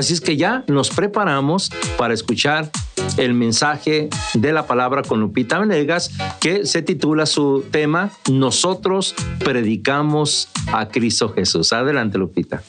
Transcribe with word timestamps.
Así 0.00 0.14
es 0.14 0.22
que 0.22 0.38
ya 0.38 0.64
nos 0.66 0.88
preparamos 0.88 1.70
para 1.98 2.14
escuchar 2.14 2.70
el 3.18 3.34
mensaje 3.34 4.08
de 4.32 4.50
la 4.50 4.66
palabra 4.66 5.02
con 5.02 5.20
Lupita 5.20 5.58
Venegas, 5.58 6.10
que 6.40 6.64
se 6.64 6.80
titula 6.80 7.26
su 7.26 7.66
tema 7.70 8.10
Nosotros 8.30 9.14
predicamos 9.40 10.48
a 10.72 10.88
Cristo 10.88 11.28
Jesús. 11.34 11.74
Adelante, 11.74 12.16
Lupita. 12.16 12.62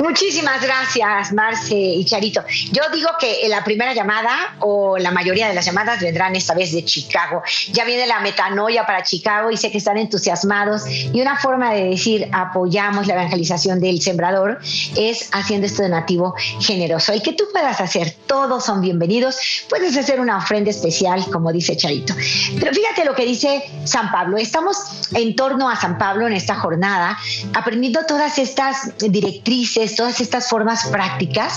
Muchísimas 0.00 0.62
gracias, 0.62 1.30
Marce 1.34 1.74
y 1.74 2.04
Charito. 2.06 2.42
Yo 2.72 2.82
digo 2.90 3.10
que 3.20 3.46
la 3.48 3.62
primera 3.62 3.92
llamada 3.92 4.56
o 4.60 4.96
la 4.96 5.10
mayoría 5.10 5.46
de 5.46 5.54
las 5.54 5.66
llamadas 5.66 6.00
vendrán 6.00 6.34
esta 6.34 6.54
vez 6.54 6.72
de 6.72 6.82
Chicago. 6.86 7.42
Ya 7.72 7.84
viene 7.84 8.06
la 8.06 8.20
metanoia 8.20 8.86
para 8.86 9.02
Chicago 9.02 9.50
y 9.50 9.58
sé 9.58 9.70
que 9.70 9.76
están 9.76 9.98
entusiasmados. 9.98 10.84
Y 10.88 11.20
una 11.20 11.36
forma 11.36 11.74
de 11.74 11.90
decir 11.90 12.30
apoyamos 12.32 13.06
la 13.08 13.14
evangelización 13.14 13.78
del 13.78 14.00
sembrador 14.00 14.58
es 14.96 15.28
haciendo 15.32 15.66
este 15.66 15.82
donativo 15.82 16.34
generoso. 16.60 17.12
El 17.12 17.22
que 17.22 17.34
tú 17.34 17.44
puedas 17.52 17.78
hacer, 17.78 18.16
todos 18.26 18.64
son 18.64 18.80
bienvenidos. 18.80 19.36
Puedes 19.68 19.94
hacer 19.98 20.18
una 20.18 20.38
ofrenda 20.38 20.70
especial, 20.70 21.26
como 21.30 21.52
dice 21.52 21.76
Charito. 21.76 22.14
Pero 22.58 22.72
fíjate 22.72 23.04
lo 23.04 23.14
que 23.14 23.26
dice 23.26 23.64
San 23.84 24.10
Pablo. 24.10 24.38
Estamos 24.38 24.78
en 25.12 25.36
torno 25.36 25.68
a 25.68 25.76
San 25.76 25.98
Pablo 25.98 26.26
en 26.26 26.32
esta 26.32 26.54
jornada, 26.54 27.18
aprendiendo 27.52 28.00
todas 28.06 28.38
estas 28.38 28.96
directrices 28.98 29.89
todas 29.94 30.20
estas 30.20 30.48
formas 30.48 30.86
prácticas 30.86 31.54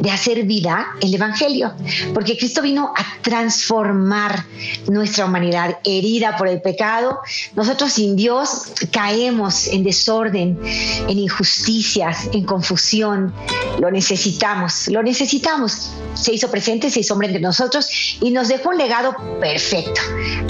de 0.00 0.10
hacer 0.10 0.44
vida 0.44 0.86
el 1.00 1.14
Evangelio, 1.14 1.72
porque 2.14 2.36
Cristo 2.36 2.62
vino 2.62 2.92
a 2.96 3.04
transformar 3.22 4.44
nuestra 4.88 5.24
humanidad 5.24 5.78
herida 5.84 6.36
por 6.36 6.48
el 6.48 6.60
pecado. 6.60 7.20
Nosotros 7.54 7.92
sin 7.92 8.16
Dios 8.16 8.72
caemos 8.90 9.66
en 9.68 9.84
desorden, 9.84 10.58
en 10.62 11.18
injusticias, 11.18 12.28
en 12.32 12.44
confusión. 12.44 13.34
Lo 13.78 13.90
necesitamos, 13.90 14.88
lo 14.88 15.02
necesitamos. 15.02 15.90
Se 16.14 16.32
hizo 16.32 16.50
presente, 16.50 16.90
se 16.90 17.00
hizo 17.00 17.14
hombre 17.14 17.28
entre 17.28 17.42
nosotros 17.42 17.88
y 18.20 18.30
nos 18.30 18.48
dejó 18.48 18.70
un 18.70 18.78
legado 18.78 19.14
perfecto. 19.40 20.00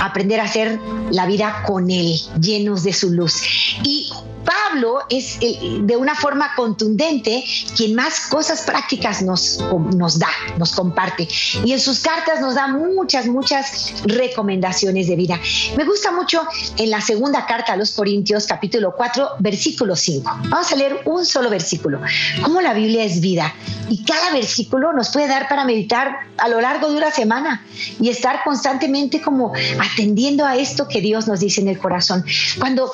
Aprender 0.01 0.41
a 0.41 0.45
hacer 0.45 0.79
la 1.11 1.27
vida 1.27 1.63
con 1.67 1.91
Él, 1.91 2.15
llenos 2.41 2.83
de 2.85 2.93
su 2.93 3.11
luz. 3.11 3.43
Y 3.83 4.11
Pablo 4.57 5.01
es 5.11 5.39
de 5.41 5.97
una 5.97 6.15
forma 6.15 6.55
contundente 6.55 7.45
quien 7.77 7.95
más 7.95 8.21
cosas 8.29 8.63
prácticas 8.63 9.23
nos, 9.23 9.61
nos 9.95 10.19
da, 10.19 10.29
nos 10.57 10.73
comparte. 10.73 11.29
Y 11.65 11.73
en 11.73 11.81
sus 11.81 12.01
cartas 12.01 12.41
nos 12.41 12.55
da 12.55 12.67
muchas, 12.69 13.27
muchas 13.27 13.93
recomendaciones 14.05 15.09
de 15.09 15.17
vida. 15.17 15.39
Me 15.77 15.85
gusta 15.85 16.11
mucho 16.11 16.43
en 16.77 16.91
la 16.91 17.01
segunda 17.01 17.47
carta 17.47 17.75
a 17.75 17.77
los 17.77 17.93
Corintios, 17.93 18.47
capítulo 18.47 18.95
4, 18.97 19.37
versículo 19.41 19.95
5. 19.95 20.39
Vamos 20.49 20.73
a 20.73 20.77
leer 20.77 21.03
un 21.05 21.27
solo 21.27 21.51
versículo. 21.51 22.01
Cómo 22.43 22.61
la 22.61 22.73
Biblia 22.73 23.05
es 23.05 23.21
vida. 23.21 23.55
Y 23.89 24.05
cada 24.05 24.33
versículo 24.33 24.93
nos 24.93 25.11
puede 25.11 25.29
dar 25.29 25.49
para 25.49 25.65
meditar 25.65 26.27
a 26.39 26.49
lo 26.49 26.61
largo 26.61 26.91
de 26.91 26.97
una 26.97 27.11
semana 27.11 27.65
y 28.01 28.09
estar 28.09 28.43
constantemente 28.45 29.21
como 29.21 29.53
atendiendo 29.81 30.45
a 30.45 30.57
esto 30.57 30.89
que 30.89 31.01
Dios 31.01 31.29
nos 31.29 31.41
dice 31.41 31.61
en 31.61 31.69
el 31.69 31.79
corazón. 31.79 32.25
Cuando 32.59 32.93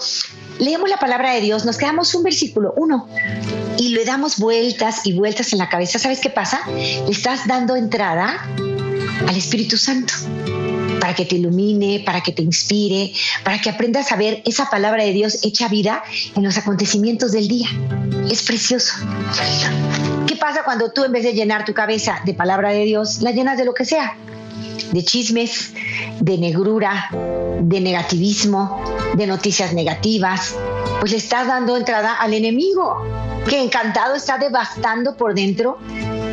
leemos 0.62 0.88
la 0.88 0.96
palabra 0.96 1.32
de 1.32 1.40
Dios, 1.40 1.64
nos 1.64 1.76
quedamos 1.76 2.14
un 2.14 2.22
versículo, 2.22 2.72
uno, 2.76 3.08
y 3.78 3.90
le 3.90 4.04
damos 4.04 4.38
vueltas 4.38 5.04
y 5.06 5.12
vueltas 5.12 5.52
en 5.52 5.58
la 5.58 5.68
cabeza. 5.68 5.98
¿Sabes 5.98 6.20
qué 6.20 6.30
pasa? 6.30 6.60
Estás 7.08 7.46
dando 7.46 7.74
entrada 7.74 8.46
al 9.26 9.36
Espíritu 9.36 9.76
Santo 9.76 10.14
para 11.00 11.14
que 11.14 11.24
te 11.24 11.34
ilumine, 11.34 12.02
para 12.06 12.20
que 12.20 12.30
te 12.30 12.42
inspire, 12.42 13.12
para 13.42 13.60
que 13.60 13.70
aprendas 13.70 14.12
a 14.12 14.16
ver 14.16 14.40
esa 14.46 14.70
palabra 14.70 15.02
de 15.02 15.12
Dios 15.12 15.40
hecha 15.42 15.66
vida 15.66 16.04
en 16.36 16.44
los 16.44 16.56
acontecimientos 16.56 17.32
del 17.32 17.48
día. 17.48 17.68
Es 18.30 18.44
precioso. 18.44 18.94
¿Qué 20.28 20.36
pasa 20.36 20.62
cuando 20.64 20.92
tú 20.92 21.02
en 21.02 21.10
vez 21.10 21.24
de 21.24 21.32
llenar 21.32 21.64
tu 21.64 21.74
cabeza 21.74 22.20
de 22.24 22.34
palabra 22.34 22.70
de 22.70 22.84
Dios, 22.84 23.20
la 23.20 23.32
llenas 23.32 23.58
de 23.58 23.64
lo 23.64 23.74
que 23.74 23.84
sea? 23.84 24.16
De 24.92 25.04
chismes, 25.04 25.72
de 26.20 26.38
negrura, 26.38 27.08
de 27.60 27.80
negativismo, 27.80 28.82
de 29.14 29.26
noticias 29.26 29.72
negativas, 29.72 30.54
pues 31.00 31.12
le 31.12 31.18
estás 31.18 31.46
dando 31.46 31.76
entrada 31.76 32.14
al 32.14 32.34
enemigo 32.34 33.02
que 33.48 33.62
encantado 33.62 34.14
está 34.14 34.38
devastando 34.38 35.16
por 35.16 35.34
dentro 35.34 35.78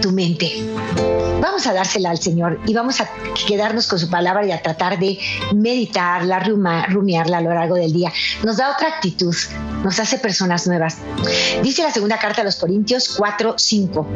tu 0.02 0.12
mente. 0.12 0.52
Vamos 1.42 1.66
a 1.68 1.74
dársela 1.74 2.10
al 2.10 2.20
Señor 2.20 2.60
y 2.66 2.74
vamos 2.74 3.00
a 3.02 3.10
quedarnos 3.48 3.88
con 3.88 3.98
su 3.98 4.10
palabra 4.10 4.46
y 4.46 4.52
a 4.52 4.62
tratar 4.62 5.00
de 5.00 5.18
meditarla, 5.56 6.40
rumiarla 6.40 7.38
a 7.38 7.42
lo 7.42 7.54
largo 7.54 7.76
del 7.76 7.94
día. 7.94 8.12
Nos 8.44 8.58
da 8.58 8.72
otra 8.72 8.90
actitud, 8.90 9.36
nos 9.84 10.00
hace 10.00 10.18
personas 10.18 10.68
nuevas. 10.68 10.98
Dice 11.64 11.84
la 11.84 11.92
segunda 11.92 12.20
carta 12.20 12.42
a 12.42 12.46
los 12.46 12.58
Corintios 12.58 13.16
4, 13.18 13.56
5 13.58 14.08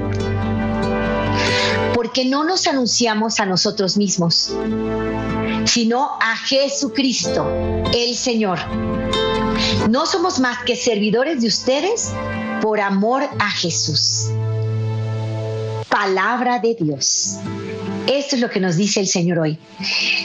porque 2.13 2.29
no 2.29 2.43
nos 2.43 2.67
anunciamos 2.67 3.39
a 3.39 3.45
nosotros 3.47 3.97
mismos, 3.97 4.55
sino 5.65 6.11
a 6.21 6.37
Jesucristo, 6.37 7.43
el 7.91 8.15
Señor. 8.15 8.59
No 9.89 10.05
somos 10.05 10.39
más 10.39 10.59
que 10.63 10.75
servidores 10.75 11.41
de 11.41 11.47
ustedes 11.47 12.11
por 12.61 12.79
amor 12.81 13.23
a 13.39 13.49
Jesús. 13.49 14.29
Palabra 15.89 16.59
de 16.59 16.75
Dios. 16.75 17.39
Esto 18.07 18.35
es 18.35 18.41
lo 18.41 18.49
que 18.49 18.59
nos 18.59 18.75
dice 18.75 18.99
el 18.99 19.07
Señor 19.07 19.39
hoy. 19.39 19.57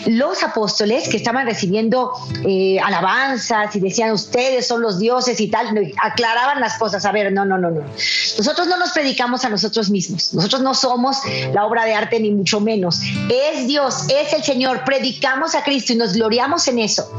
Los 0.06 0.42
apóstoles 0.42 1.08
que 1.08 1.16
estaban 1.16 1.46
recibiendo 1.46 2.12
eh, 2.44 2.78
alabanzas 2.80 3.74
y 3.76 3.80
decían 3.80 4.12
ustedes 4.12 4.66
son 4.66 4.82
los 4.82 4.98
dioses 4.98 5.40
y 5.40 5.48
tal, 5.48 5.92
aclaraban 6.02 6.60
las 6.60 6.78
cosas. 6.78 7.04
A 7.04 7.12
ver, 7.12 7.32
no, 7.32 7.44
no, 7.44 7.58
no, 7.58 7.70
no. 7.70 7.82
Nosotros 7.82 8.66
no 8.66 8.76
nos 8.78 8.90
predicamos 8.90 9.44
a 9.44 9.48
nosotros 9.48 9.90
mismos. 9.90 10.34
Nosotros 10.34 10.62
no 10.62 10.74
somos 10.74 11.18
la 11.52 11.66
obra 11.66 11.84
de 11.84 11.94
arte 11.94 12.20
ni 12.20 12.30
mucho 12.30 12.60
menos. 12.60 13.00
Es 13.30 13.66
Dios, 13.66 14.06
es 14.08 14.32
el 14.32 14.42
Señor. 14.42 14.84
Predicamos 14.84 15.54
a 15.54 15.62
Cristo 15.62 15.92
y 15.92 15.96
nos 15.96 16.14
gloriamos 16.14 16.66
en 16.68 16.78
eso. 16.80 17.10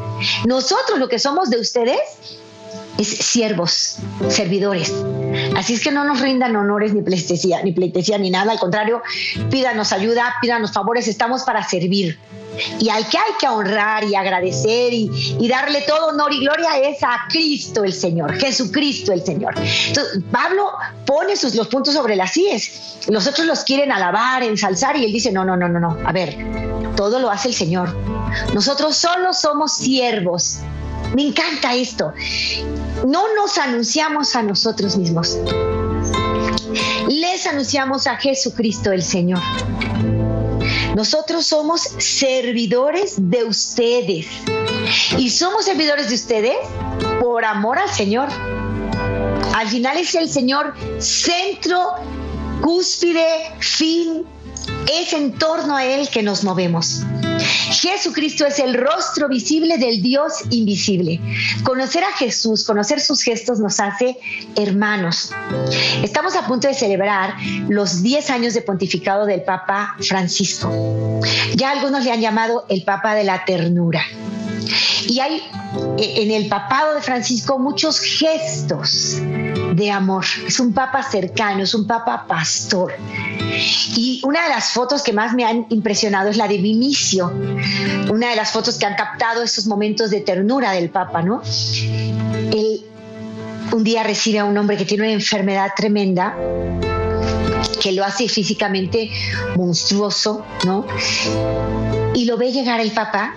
Nosotros 0.45 0.99
lo 0.99 1.07
que 1.07 1.19
somos 1.19 1.49
de 1.49 1.59
ustedes 1.59 1.99
es 2.99 3.07
siervos, 3.07 3.97
servidores. 4.27 4.93
Así 5.55 5.73
es 5.73 5.81
que 5.81 5.91
no 5.91 6.03
nos 6.03 6.19
rindan 6.19 6.55
honores 6.55 6.93
ni 6.93 7.01
pleitesía, 7.01 7.63
ni 7.63 7.71
pleitesía 7.71 8.17
ni 8.17 8.29
nada, 8.29 8.51
al 8.51 8.59
contrario, 8.59 9.01
pídanos 9.49 9.93
ayuda, 9.93 10.35
pídanos 10.41 10.73
favores, 10.73 11.07
estamos 11.07 11.43
para 11.43 11.63
servir. 11.63 12.19
Y 12.77 12.89
al 12.89 13.07
que 13.07 13.17
hay 13.17 13.33
que 13.39 13.47
honrar 13.47 14.03
y 14.03 14.15
agradecer 14.15 14.91
y, 14.91 15.47
darle 15.47 15.81
todo 15.81 16.07
honor 16.07 16.33
y 16.33 16.41
gloria 16.41 16.77
es 16.77 17.01
a 17.01 17.25
Cristo 17.29 17.83
el 17.85 17.93
Señor, 17.93 18.35
Jesucristo 18.35 19.13
el 19.13 19.23
Señor. 19.23 19.55
Entonces, 19.57 20.21
Pablo 20.29 20.69
pone 21.05 21.37
sus, 21.37 21.55
los 21.55 21.67
puntos 21.67 21.93
sobre 21.93 22.17
las 22.17 22.35
IES. 22.35 22.97
Los 23.07 23.27
otros 23.27 23.47
los 23.47 23.63
quieren 23.63 23.91
alabar, 23.91 24.43
ensalzar 24.43 24.97
y 24.97 25.05
él 25.05 25.13
dice, 25.13 25.31
no, 25.31 25.45
no, 25.45 25.55
no, 25.55 25.69
no, 25.69 25.79
no. 25.79 25.97
A 26.05 26.11
ver, 26.11 26.35
todo 26.97 27.19
lo 27.19 27.29
hace 27.29 27.47
el 27.47 27.53
Señor. 27.55 27.95
Nosotros 28.53 28.97
solo 28.97 29.33
somos 29.33 29.73
siervos. 29.73 30.59
Me 31.15 31.27
encanta 31.27 31.73
esto 31.75 32.13
no 33.05 33.33
nos 33.35 33.57
anunciamos 33.57 34.35
a 34.35 34.43
nosotros 34.43 34.97
mismos. 34.97 35.37
Les 37.07 37.47
anunciamos 37.47 38.07
a 38.07 38.17
Jesucristo 38.17 38.91
el 38.91 39.03
Señor. 39.03 39.39
Nosotros 40.95 41.45
somos 41.45 41.81
servidores 41.97 43.15
de 43.17 43.43
ustedes. 43.43 44.27
Y 45.17 45.29
somos 45.29 45.65
servidores 45.65 46.09
de 46.09 46.15
ustedes 46.15 46.57
por 47.19 47.45
amor 47.45 47.79
al 47.79 47.89
Señor. 47.89 48.29
Al 49.55 49.67
final 49.67 49.97
es 49.97 50.15
el 50.15 50.29
Señor 50.29 50.73
centro, 50.99 51.95
cúspide, 52.61 53.53
fin. 53.59 54.25
Es 54.91 55.13
en 55.13 55.33
torno 55.37 55.75
a 55.75 55.85
Él 55.85 56.09
que 56.09 56.21
nos 56.21 56.43
movemos. 56.43 57.03
Jesucristo 57.71 58.45
es 58.45 58.59
el 58.59 58.73
rostro 58.73 59.27
visible 59.27 59.77
del 59.77 60.01
Dios 60.01 60.33
invisible. 60.49 61.19
Conocer 61.63 62.03
a 62.03 62.11
Jesús, 62.13 62.63
conocer 62.63 62.99
sus 62.99 63.21
gestos 63.21 63.59
nos 63.59 63.79
hace 63.79 64.17
hermanos. 64.55 65.31
Estamos 66.03 66.35
a 66.35 66.45
punto 66.45 66.67
de 66.67 66.73
celebrar 66.73 67.35
los 67.67 68.01
10 68.01 68.29
años 68.29 68.53
de 68.53 68.61
pontificado 68.61 69.25
del 69.25 69.43
Papa 69.43 69.95
Francisco. 69.99 71.21
Ya 71.55 71.71
algunos 71.71 72.03
le 72.03 72.11
han 72.11 72.21
llamado 72.21 72.65
el 72.69 72.83
Papa 72.83 73.15
de 73.15 73.23
la 73.23 73.45
Ternura. 73.45 74.03
Y 75.07 75.19
hay 75.19 75.41
e, 75.97 76.23
en 76.23 76.31
el 76.31 76.47
papado 76.47 76.95
de 76.95 77.01
Francisco 77.01 77.57
muchos 77.57 77.99
gestos 77.99 79.21
de 79.79 79.89
amor. 79.89 80.25
Es 80.45 80.59
un 80.59 80.73
papa 80.73 81.01
cercano, 81.01 81.63
es 81.63 81.73
un 81.73 81.87
papa 81.87 82.25
pastor. 82.27 82.93
Y 83.95 84.21
una 84.23 84.43
de 84.43 84.49
las 84.49 84.71
fotos 84.71 85.01
que 85.01 85.13
más 85.13 85.33
me 85.33 85.45
han 85.45 85.65
impresionado 85.69 86.29
es 86.29 86.37
la 86.37 86.47
de 86.47 86.57
Vinicio, 86.57 87.33
una 88.11 88.29
de 88.29 88.35
las 88.35 88.51
fotos 88.51 88.77
que 88.77 88.85
han 88.85 88.95
captado 88.95 89.41
esos 89.41 89.65
momentos 89.65 90.11
de 90.11 90.19
ternura 90.19 90.73
del 90.73 90.89
papa, 90.89 91.21
¿no? 91.21 91.41
Él 92.51 92.85
un 93.71 93.83
día 93.83 94.03
recibe 94.03 94.39
a 94.39 94.45
un 94.45 94.57
hombre 94.57 94.77
que 94.77 94.85
tiene 94.85 95.03
una 95.03 95.13
enfermedad 95.13 95.71
tremenda 95.75 96.35
que 97.81 97.91
lo 97.93 98.03
hace 98.03 98.27
físicamente 98.27 99.09
monstruoso, 99.55 100.45
¿no? 100.65 100.85
Y 102.13 102.25
lo 102.25 102.37
ve 102.37 102.51
llegar 102.51 102.81
el 102.81 102.91
papá 102.91 103.33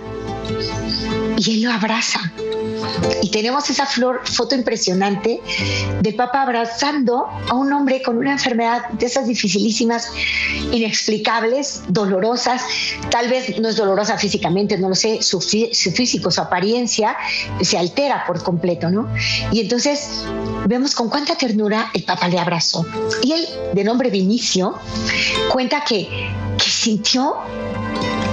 y 1.37 1.53
él 1.53 1.61
lo 1.63 1.71
abraza. 1.71 2.19
Y 3.21 3.29
tenemos 3.31 3.69
esa 3.69 3.85
flor, 3.85 4.21
foto 4.25 4.55
impresionante 4.55 5.41
del 6.01 6.15
Papa 6.15 6.41
abrazando 6.41 7.27
a 7.49 7.55
un 7.55 7.71
hombre 7.73 8.01
con 8.01 8.17
una 8.17 8.33
enfermedad 8.33 8.89
de 8.89 9.05
esas 9.05 9.27
dificilísimas, 9.27 10.11
inexplicables, 10.71 11.83
dolorosas. 11.87 12.63
Tal 13.09 13.29
vez 13.29 13.59
no 13.59 13.69
es 13.69 13.75
dolorosa 13.75 14.17
físicamente, 14.17 14.77
no 14.77 14.89
lo 14.89 14.95
sé, 14.95 15.21
su, 15.21 15.41
su 15.41 15.91
físico, 15.91 16.31
su 16.31 16.41
apariencia 16.41 17.15
se 17.61 17.77
altera 17.77 18.25
por 18.25 18.43
completo, 18.43 18.89
¿no? 18.89 19.07
Y 19.51 19.61
entonces 19.61 20.23
vemos 20.67 20.95
con 20.95 21.09
cuánta 21.09 21.35
ternura 21.35 21.89
el 21.93 22.03
Papa 22.03 22.27
le 22.27 22.39
abrazó. 22.39 22.85
Y 23.21 23.31
él, 23.31 23.47
de 23.73 23.83
nombre 23.83 24.09
Vinicio, 24.09 24.75
cuenta 25.51 25.83
que, 25.83 26.31
que 26.57 26.69
sintió 26.69 27.35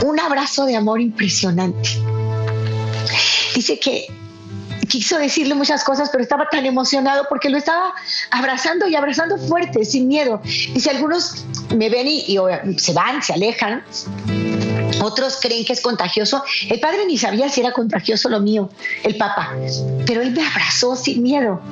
un 0.04 0.18
abrazo 0.18 0.64
de 0.64 0.76
amor 0.76 1.00
impresionante. 1.00 1.90
Dice 3.54 3.78
que 3.78 4.06
quiso 4.90 5.18
decirle 5.18 5.54
muchas 5.54 5.84
cosas, 5.84 6.10
pero 6.10 6.22
estaba 6.22 6.48
tan 6.50 6.66
emocionado 6.66 7.24
porque 7.28 7.48
lo 7.48 7.56
estaba 7.56 7.94
abrazando 8.30 8.86
y 8.88 8.96
abrazando 8.96 9.38
fuerte, 9.38 9.84
sin 9.84 10.08
miedo. 10.08 10.42
Y 10.44 10.80
si 10.80 10.90
algunos 10.90 11.44
me 11.74 11.88
ven 11.88 12.08
y, 12.08 12.36
se 12.76 12.92
van, 12.92 13.22
se 13.22 13.32
alejan, 13.32 13.82
otros 15.00 15.38
creen 15.40 15.64
que 15.64 15.72
es 15.72 15.80
contagioso. 15.80 16.42
El 16.68 16.80
padre 16.80 17.06
ni 17.06 17.16
sabía 17.16 17.48
si 17.48 17.60
era 17.60 17.72
contagioso 17.72 18.28
lo 18.28 18.40
mío, 18.40 18.68
el 19.04 19.16
papá, 19.16 19.54
pero 20.06 20.20
él 20.20 20.32
me 20.32 20.46
abrazó 20.46 20.96
sin 20.96 21.22
miedo. 21.22 21.62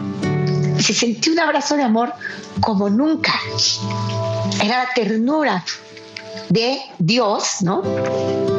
Y 0.79 0.83
se 0.83 0.95
sintió 0.95 1.33
un 1.33 1.41
abrazo 1.41 1.77
de 1.77 1.83
amor 1.83 2.13
como 2.61 2.89
nunca. 2.89 3.35
Era 4.63 4.85
la 4.85 4.91
ternura 4.95 5.65
de 6.49 6.79
Dios, 6.99 7.63
¿no? 7.63 7.83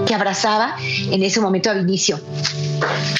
Que 0.05 0.13
abrazaba 0.13 0.75
en 0.79 1.23
ese 1.23 1.39
momento 1.39 1.69
a 1.69 1.73
Vinicio. 1.73 2.19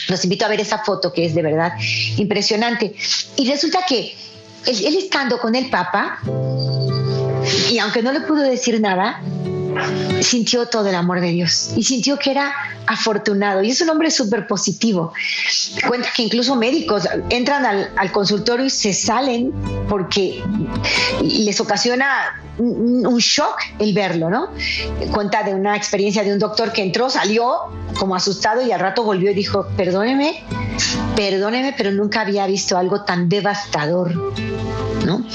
Los 0.08 0.24
invito 0.24 0.46
a 0.46 0.48
ver 0.48 0.62
esa 0.62 0.80
foto 0.80 1.12
que 1.14 1.26
es 1.26 1.36
de 1.36 1.42
verdad 1.42 1.74
impresionante. 2.18 2.96
Y 3.36 3.50
resulta 3.50 3.80
que 3.88 4.16
él, 4.66 4.98
estando 4.98 5.40
con 5.40 5.56
el 5.56 5.70
Papa, 5.70 6.20
y 7.70 7.78
aunque 7.80 8.02
no 8.02 8.12
le 8.12 8.22
pudo 8.22 8.42
decir 8.42 8.80
nada, 8.82 9.22
sintió 10.22 10.68
todo 10.68 10.88
el 10.88 10.96
amor 10.96 11.22
de 11.22 11.32
Dios 11.32 11.72
y 11.76 11.84
sintió 11.84 12.18
que 12.18 12.32
era 12.32 12.54
afortunado. 12.88 13.64
Y 13.64 13.72
es 13.72 13.82
un 13.82 13.90
hombre 13.90 14.12
súper 14.12 14.48
positivo. 14.48 15.14
Cuenta 15.88 16.10
que 16.16 16.24
incluso 16.24 16.56
médicos 16.56 17.08
entran 17.30 17.66
al, 17.66 17.92
al, 17.96 18.12
consultorio 18.12 18.66
y 18.66 18.70
se 18.70 18.94
salen 18.94 19.54
porque 19.88 20.44
les 21.22 21.60
ocasiona 21.60 22.42
un 22.60 23.18
shock 23.20 23.58
el 23.80 23.94
verlo, 23.94 24.30
¿no? 24.30 24.50
Cuenta 25.14 25.44
de 25.44 25.54
una 25.54 25.76
experiencia 25.76 26.24
de 26.24 26.34
un 26.34 26.40
doctor 26.40 26.74
que 26.74 26.84
entró, 26.84 27.10
salió 27.10 27.72
como 27.98 28.16
asustado 28.16 28.62
y 28.62 28.72
al 28.72 28.80
rato 28.80 29.04
volvió 29.04 29.32
y 29.32 29.34
dijo, 29.34 29.68
perdóneme, 29.78 30.44
perdóneme, 31.16 31.74
pero 31.78 31.92
nunca 31.92 32.22
había 32.22 32.46
visto 32.48 32.78
algo 32.78 33.04
tan 33.04 33.30
devastador, 33.30 34.34
¿no? 35.06 35.26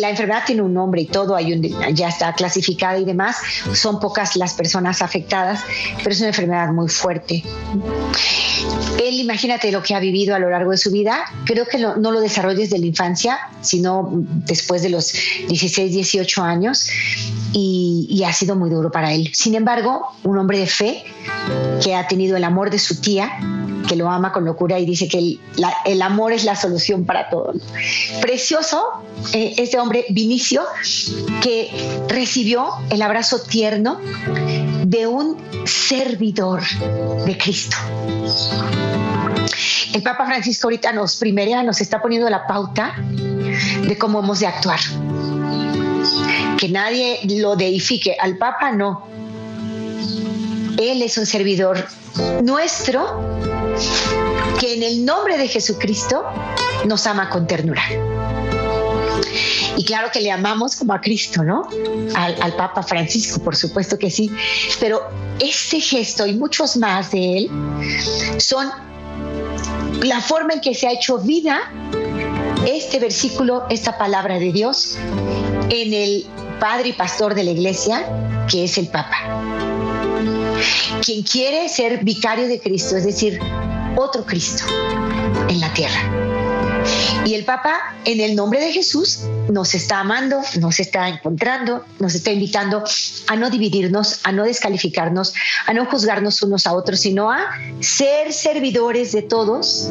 La 0.00 0.10
enfermedad 0.10 0.42
tiene 0.46 0.62
un 0.62 0.74
nombre 0.74 1.02
y 1.02 1.06
todo, 1.06 1.36
hay 1.36 1.44
ya 1.92 2.08
está 2.08 2.32
clasificada 2.32 2.98
y 2.98 3.04
demás, 3.04 3.36
son 3.74 4.00
pocas 4.00 4.36
las 4.36 4.54
personas 4.54 5.02
afectadas, 5.02 5.60
pero 5.98 6.10
es 6.10 6.18
una 6.18 6.28
enfermedad 6.28 6.72
muy 6.72 6.88
fuerte. 6.88 7.44
Él, 9.02 9.20
imagínate 9.20 9.70
lo 9.70 9.82
que 9.82 9.94
ha 9.94 10.00
vivido 10.00 10.34
a 10.34 10.38
lo 10.38 10.50
largo 10.50 10.70
de 10.70 10.78
su 10.78 10.90
vida, 10.90 11.24
creo 11.44 11.66
que 11.66 11.78
no 11.78 11.96
lo 11.96 12.20
desarrolla 12.20 12.60
desde 12.60 12.78
la 12.78 12.86
infancia, 12.86 13.38
sino 13.60 14.08
después 14.12 14.82
de 14.82 14.90
los 14.90 15.12
16, 15.48 15.92
18 15.92 16.42
años, 16.42 16.88
y, 17.52 18.06
y 18.10 18.24
ha 18.24 18.32
sido 18.32 18.56
muy 18.56 18.70
duro 18.70 18.90
para 18.90 19.12
él. 19.12 19.30
Sin 19.32 19.54
embargo, 19.54 20.14
un 20.22 20.38
hombre 20.38 20.58
de 20.58 20.66
fe 20.66 21.04
que 21.82 21.94
ha 21.94 22.06
tenido 22.08 22.36
el 22.36 22.44
amor 22.44 22.70
de 22.70 22.78
su 22.78 23.00
tía, 23.00 23.38
que 23.86 23.96
lo 23.96 24.10
ama 24.10 24.32
con 24.32 24.44
locura 24.44 24.78
y 24.78 24.86
dice 24.86 25.08
que 25.08 25.38
el, 25.86 26.02
amor 26.02 26.32
es 26.32 26.44
la 26.44 26.56
solución 26.56 27.04
para 27.04 27.28
todo. 27.28 27.52
Precioso 28.20 29.03
eh, 29.32 29.54
este 29.58 29.78
hombre 29.78 30.04
Vinicio 30.10 30.62
que 31.40 31.70
recibió 32.08 32.68
el 32.90 33.02
abrazo 33.02 33.40
tierno 33.40 34.00
de 34.84 35.06
un 35.06 35.36
servidor 35.64 36.62
de 37.24 37.36
Cristo. 37.38 37.76
El 39.92 40.02
Papa 40.02 40.26
Francisco 40.26 40.66
ahorita 40.66 40.92
nos 40.92 41.16
primera 41.16 41.62
nos 41.62 41.80
está 41.80 42.02
poniendo 42.02 42.28
la 42.28 42.46
pauta 42.46 42.96
de 42.98 43.96
cómo 43.96 44.20
hemos 44.20 44.40
de 44.40 44.46
actuar. 44.46 44.80
Que 46.58 46.68
nadie 46.68 47.20
lo 47.38 47.56
deifique, 47.56 48.16
al 48.20 48.36
Papa 48.36 48.72
no. 48.72 49.06
Él 50.78 51.02
es 51.02 51.16
un 51.16 51.26
servidor 51.26 51.86
nuestro 52.42 53.20
que 54.58 54.74
en 54.74 54.82
el 54.82 55.04
nombre 55.04 55.38
de 55.38 55.48
Jesucristo 55.48 56.24
nos 56.84 57.06
ama 57.06 57.30
con 57.30 57.46
ternura. 57.46 57.82
Y 59.76 59.84
claro 59.84 60.08
que 60.12 60.20
le 60.20 60.30
amamos 60.30 60.76
como 60.76 60.92
a 60.92 61.00
Cristo, 61.00 61.42
¿no? 61.42 61.68
Al, 62.14 62.54
Papa 62.56 62.82
Francisco, 62.82 63.42
por 63.42 63.56
supuesto 63.56 63.98
que 63.98 64.10
sí. 64.10 64.30
Pero 64.80 65.02
este 65.40 65.80
gesto 65.80 66.26
y 66.26 66.34
muchos 66.34 66.76
más 66.76 67.10
de 67.10 67.38
él 67.38 67.50
son 68.38 68.70
la 70.02 70.20
forma 70.20 70.54
en 70.54 70.60
que 70.60 70.74
se 70.74 70.86
ha 70.86 70.92
hecho 70.92 71.18
vida 71.18 71.72
este 72.66 72.98
versículo, 72.98 73.64
esta 73.68 73.98
palabra 73.98 74.38
de 74.38 74.52
Dios 74.52 74.96
en 75.70 75.92
el 75.92 76.26
Padre 76.60 76.90
y 76.90 76.92
Pastor 76.92 77.34
de 77.34 77.44
la 77.44 77.50
Iglesia, 77.50 78.06
que 78.50 78.64
es 78.64 78.78
el 78.78 78.88
Papa. 78.88 79.16
Quien 81.02 81.22
quiere 81.22 81.68
ser 81.68 82.04
vicario 82.04 82.48
de 82.48 82.60
Cristo, 82.60 82.96
es 82.96 83.04
decir, 83.04 83.40
otro 83.96 84.24
Cristo 84.24 84.64
en 85.48 85.60
la 85.60 85.72
tierra. 85.72 86.33
Y 87.24 87.34
el 87.34 87.44
Papa, 87.44 87.94
en 88.04 88.20
el 88.20 88.36
nombre 88.36 88.60
de 88.60 88.72
Jesús, 88.72 89.20
nos 89.48 89.74
está 89.74 90.00
amando, 90.00 90.42
nos 90.60 90.78
está 90.78 91.08
encontrando, 91.08 91.84
nos 91.98 92.14
está 92.14 92.30
invitando 92.30 92.84
a 93.28 93.36
no 93.36 93.50
dividirnos, 93.50 94.20
a 94.24 94.32
no 94.32 94.44
descalificarnos, 94.44 95.32
a 95.66 95.72
no 95.72 95.86
juzgarnos 95.86 96.42
unos 96.42 96.66
a 96.66 96.74
otros, 96.74 97.00
sino 97.00 97.30
a 97.30 97.46
ser 97.80 98.32
servidores 98.32 99.12
de 99.12 99.22
todos 99.22 99.90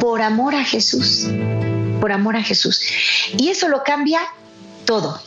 por 0.00 0.22
amor 0.22 0.54
a 0.54 0.64
Jesús, 0.64 1.26
por 2.00 2.12
amor 2.12 2.36
a 2.36 2.42
Jesús. 2.42 2.80
Y 3.36 3.48
eso 3.48 3.68
lo 3.68 3.82
cambia 3.82 4.20
todo. 4.84 5.20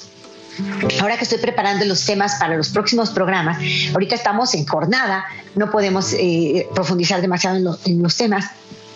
Ahora 1.01 1.17
que 1.17 1.24
estoy 1.24 1.39
preparando 1.39 1.84
los 1.86 2.05
temas 2.05 2.36
para 2.36 2.55
los 2.55 2.70
próximos 2.70 3.10
programas, 3.10 3.58
ahorita 3.91 4.15
estamos 4.15 4.53
en 4.53 4.65
jornada, 4.65 5.25
no 5.55 5.72
podemos 5.72 6.13
eh, 6.13 6.67
profundizar 6.75 7.22
demasiado 7.22 7.77
en 7.86 8.03
los 8.03 8.15
temas, 8.17 8.46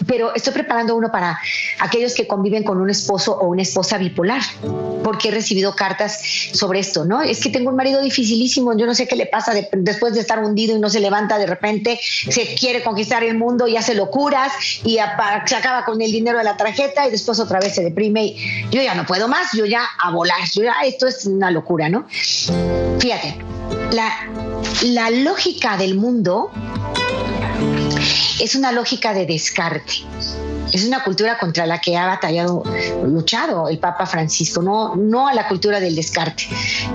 pero 0.08 0.34
estoy 0.34 0.54
preparando 0.54 0.96
uno 0.96 1.12
para 1.12 1.38
aquellos 1.80 2.14
que 2.14 2.26
conviven 2.26 2.64
con 2.64 2.80
un 2.80 2.90
esposo 2.90 3.38
o 3.38 3.48
una 3.48 3.62
esposa 3.62 3.98
bipolar, 3.98 4.42
porque 5.04 5.28
he 5.28 5.32
recibido 5.32 5.76
cartas 5.76 6.20
sobre 6.54 6.80
esto, 6.80 7.06
¿no? 7.06 7.22
Es 7.22 7.42
que 7.42 7.50
tengo 7.50 7.70
un 7.70 7.76
marido 7.76 8.02
dificilísimo, 8.02 8.76
yo 8.78 8.86
no 8.86 8.96
sé 8.96 9.08
qué 9.08 9.16
le 9.16 9.26
pasa 9.26 9.54
después 9.72 10.14
de 10.14 10.22
estar 10.22 10.44
hundido 10.44 10.76
y 10.76 10.80
no 10.80 10.90
se 10.90 11.00
levanta 11.00 11.38
de 11.38 11.46
repente, 11.46 12.00
se 12.02 12.56
quiere 12.56 12.84
conquistar 12.84 13.24
el 13.24 13.38
mundo 13.38 13.68
y 13.68 13.78
hace 13.78 13.94
locuras 13.94 14.54
y 14.84 14.98
se 15.46 15.56
acaba 15.56 15.84
con 15.86 16.02
el 16.02 16.12
dinero 16.12 16.38
de 16.38 16.44
la 16.44 16.58
tarjeta 16.58 17.08
y 17.08 17.12
después 17.12 17.40
otra 17.40 17.60
vez 17.60 17.76
se 17.76 17.84
deprime 17.84 18.26
y 18.26 18.66
yo 18.72 18.82
ya 18.82 18.96
no 18.96 19.06
puedo 19.06 19.28
más, 19.28 19.52
yo 19.54 19.66
ya 19.66 19.84
a 20.02 20.12
volar, 20.12 20.40
yo 20.54 20.64
ya, 20.64 20.76
esto 20.86 21.08
es 21.08 21.26
una 21.26 21.52
locura, 21.52 21.90
¿no? 21.90 22.08
Fíjate, 23.00 23.38
la, 23.92 24.12
la 24.84 25.10
lógica 25.10 25.78
del 25.78 25.96
mundo 25.96 26.52
es 28.40 28.56
una 28.56 28.72
lógica 28.72 29.14
de 29.14 29.26
descarte. 29.26 29.94
Es 30.74 30.86
una 30.86 31.04
cultura 31.04 31.38
contra 31.38 31.66
la 31.66 31.80
que 31.80 31.96
ha 31.96 32.06
batallado, 32.06 32.64
luchado 33.06 33.70
el 33.70 33.80
Papa 33.80 34.06
Francisco, 34.06 34.62
no, 34.62 34.96
no 34.96 35.28
a 35.28 35.34
la 35.34 35.48
cultura 35.48 35.80
del 35.80 35.96
descarte, 35.96 36.44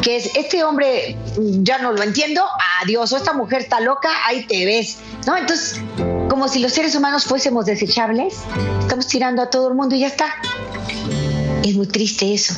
que 0.02 0.16
es 0.16 0.36
este 0.36 0.62
hombre 0.62 1.16
ya 1.38 1.78
no 1.78 1.92
lo 1.92 2.02
entiendo, 2.02 2.44
adiós, 2.82 3.12
o 3.12 3.16
esta 3.16 3.32
mujer 3.32 3.62
está 3.62 3.80
loca, 3.80 4.10
ahí 4.26 4.44
te 4.44 4.66
ves, 4.66 4.98
¿no? 5.26 5.38
Entonces, 5.38 5.80
como 6.28 6.48
si 6.48 6.58
los 6.58 6.72
seres 6.72 6.94
humanos 6.94 7.24
fuésemos 7.24 7.64
desechables, 7.64 8.40
estamos 8.80 9.06
tirando 9.06 9.40
a 9.40 9.48
todo 9.48 9.68
el 9.68 9.74
mundo 9.74 9.94
y 9.94 10.00
ya 10.00 10.08
está. 10.08 10.26
Es 11.64 11.74
muy 11.74 11.86
triste 11.86 12.32
eso. 12.34 12.54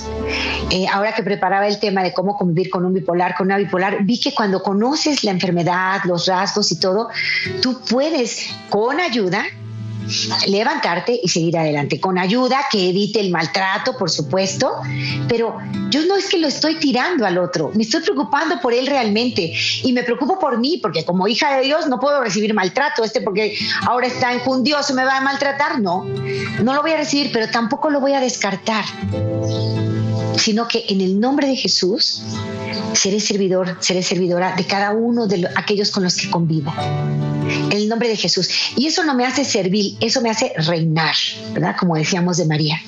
Eh, 0.70 0.86
ahora 0.90 1.14
que 1.14 1.22
preparaba 1.22 1.66
el 1.66 1.78
tema 1.78 2.02
de 2.02 2.12
cómo 2.12 2.36
convivir 2.36 2.70
con 2.70 2.84
un 2.84 2.94
bipolar, 2.94 3.34
con 3.36 3.46
una 3.48 3.58
bipolar, 3.58 4.04
vi 4.04 4.18
que 4.18 4.34
cuando 4.34 4.62
conoces 4.62 5.24
la 5.24 5.30
enfermedad, 5.30 6.00
los 6.04 6.26
rasgos 6.26 6.72
y 6.72 6.80
todo, 6.80 7.08
tú 7.60 7.80
puedes, 7.88 8.48
con 8.70 9.00
ayuda, 9.00 9.44
levantarte 10.46 11.18
y 11.22 11.28
seguir 11.28 11.56
adelante 11.56 12.00
con 12.00 12.18
ayuda 12.18 12.60
que 12.70 12.88
evite 12.90 13.20
el 13.20 13.30
maltrato, 13.30 13.96
por 13.96 14.10
supuesto, 14.10 14.72
pero 15.28 15.58
yo 15.90 16.04
no 16.06 16.16
es 16.16 16.28
que 16.28 16.38
lo 16.38 16.48
estoy 16.48 16.76
tirando 16.76 17.26
al 17.26 17.38
otro, 17.38 17.70
me 17.74 17.82
estoy 17.82 18.02
preocupando 18.02 18.60
por 18.60 18.74
él 18.74 18.86
realmente 18.86 19.52
y 19.82 19.92
me 19.92 20.02
preocupo 20.02 20.38
por 20.38 20.58
mí 20.58 20.78
porque 20.80 21.04
como 21.04 21.26
hija 21.28 21.56
de 21.56 21.64
Dios 21.64 21.88
no 21.88 21.98
puedo 22.00 22.22
recibir 22.22 22.54
maltrato, 22.54 23.04
este 23.04 23.20
porque 23.20 23.56
ahora 23.86 24.06
está 24.06 24.32
enjundioso, 24.32 24.94
me 24.94 25.04
va 25.04 25.18
a 25.18 25.20
maltratar, 25.20 25.80
no, 25.80 26.04
no 26.62 26.74
lo 26.74 26.82
voy 26.82 26.92
a 26.92 26.96
recibir, 26.96 27.30
pero 27.32 27.48
tampoco 27.48 27.90
lo 27.90 28.00
voy 28.00 28.12
a 28.12 28.20
descartar, 28.20 28.84
sino 30.36 30.68
que 30.68 30.84
en 30.88 31.00
el 31.00 31.18
nombre 31.18 31.48
de 31.48 31.56
Jesús 31.56 32.22
seré 32.92 33.20
servidor, 33.20 33.76
seré 33.80 34.02
servidora 34.02 34.54
de 34.56 34.66
cada 34.66 34.92
uno 34.92 35.26
de 35.26 35.48
aquellos 35.56 35.90
con 35.90 36.02
los 36.02 36.16
que 36.16 36.30
convivo 36.30 36.72
el 37.70 37.88
nombre 37.88 38.08
de 38.08 38.16
Jesús. 38.16 38.48
Y 38.76 38.86
eso 38.86 39.04
no 39.04 39.14
me 39.14 39.26
hace 39.26 39.44
servir, 39.44 39.96
eso 40.00 40.20
me 40.20 40.30
hace 40.30 40.52
reinar, 40.56 41.14
¿verdad? 41.52 41.76
Como 41.78 41.96
decíamos 41.96 42.36
de 42.36 42.46
María. 42.46 42.80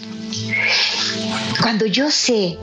Cuando 1.63 1.87
yo 1.87 2.11
sé 2.11 2.59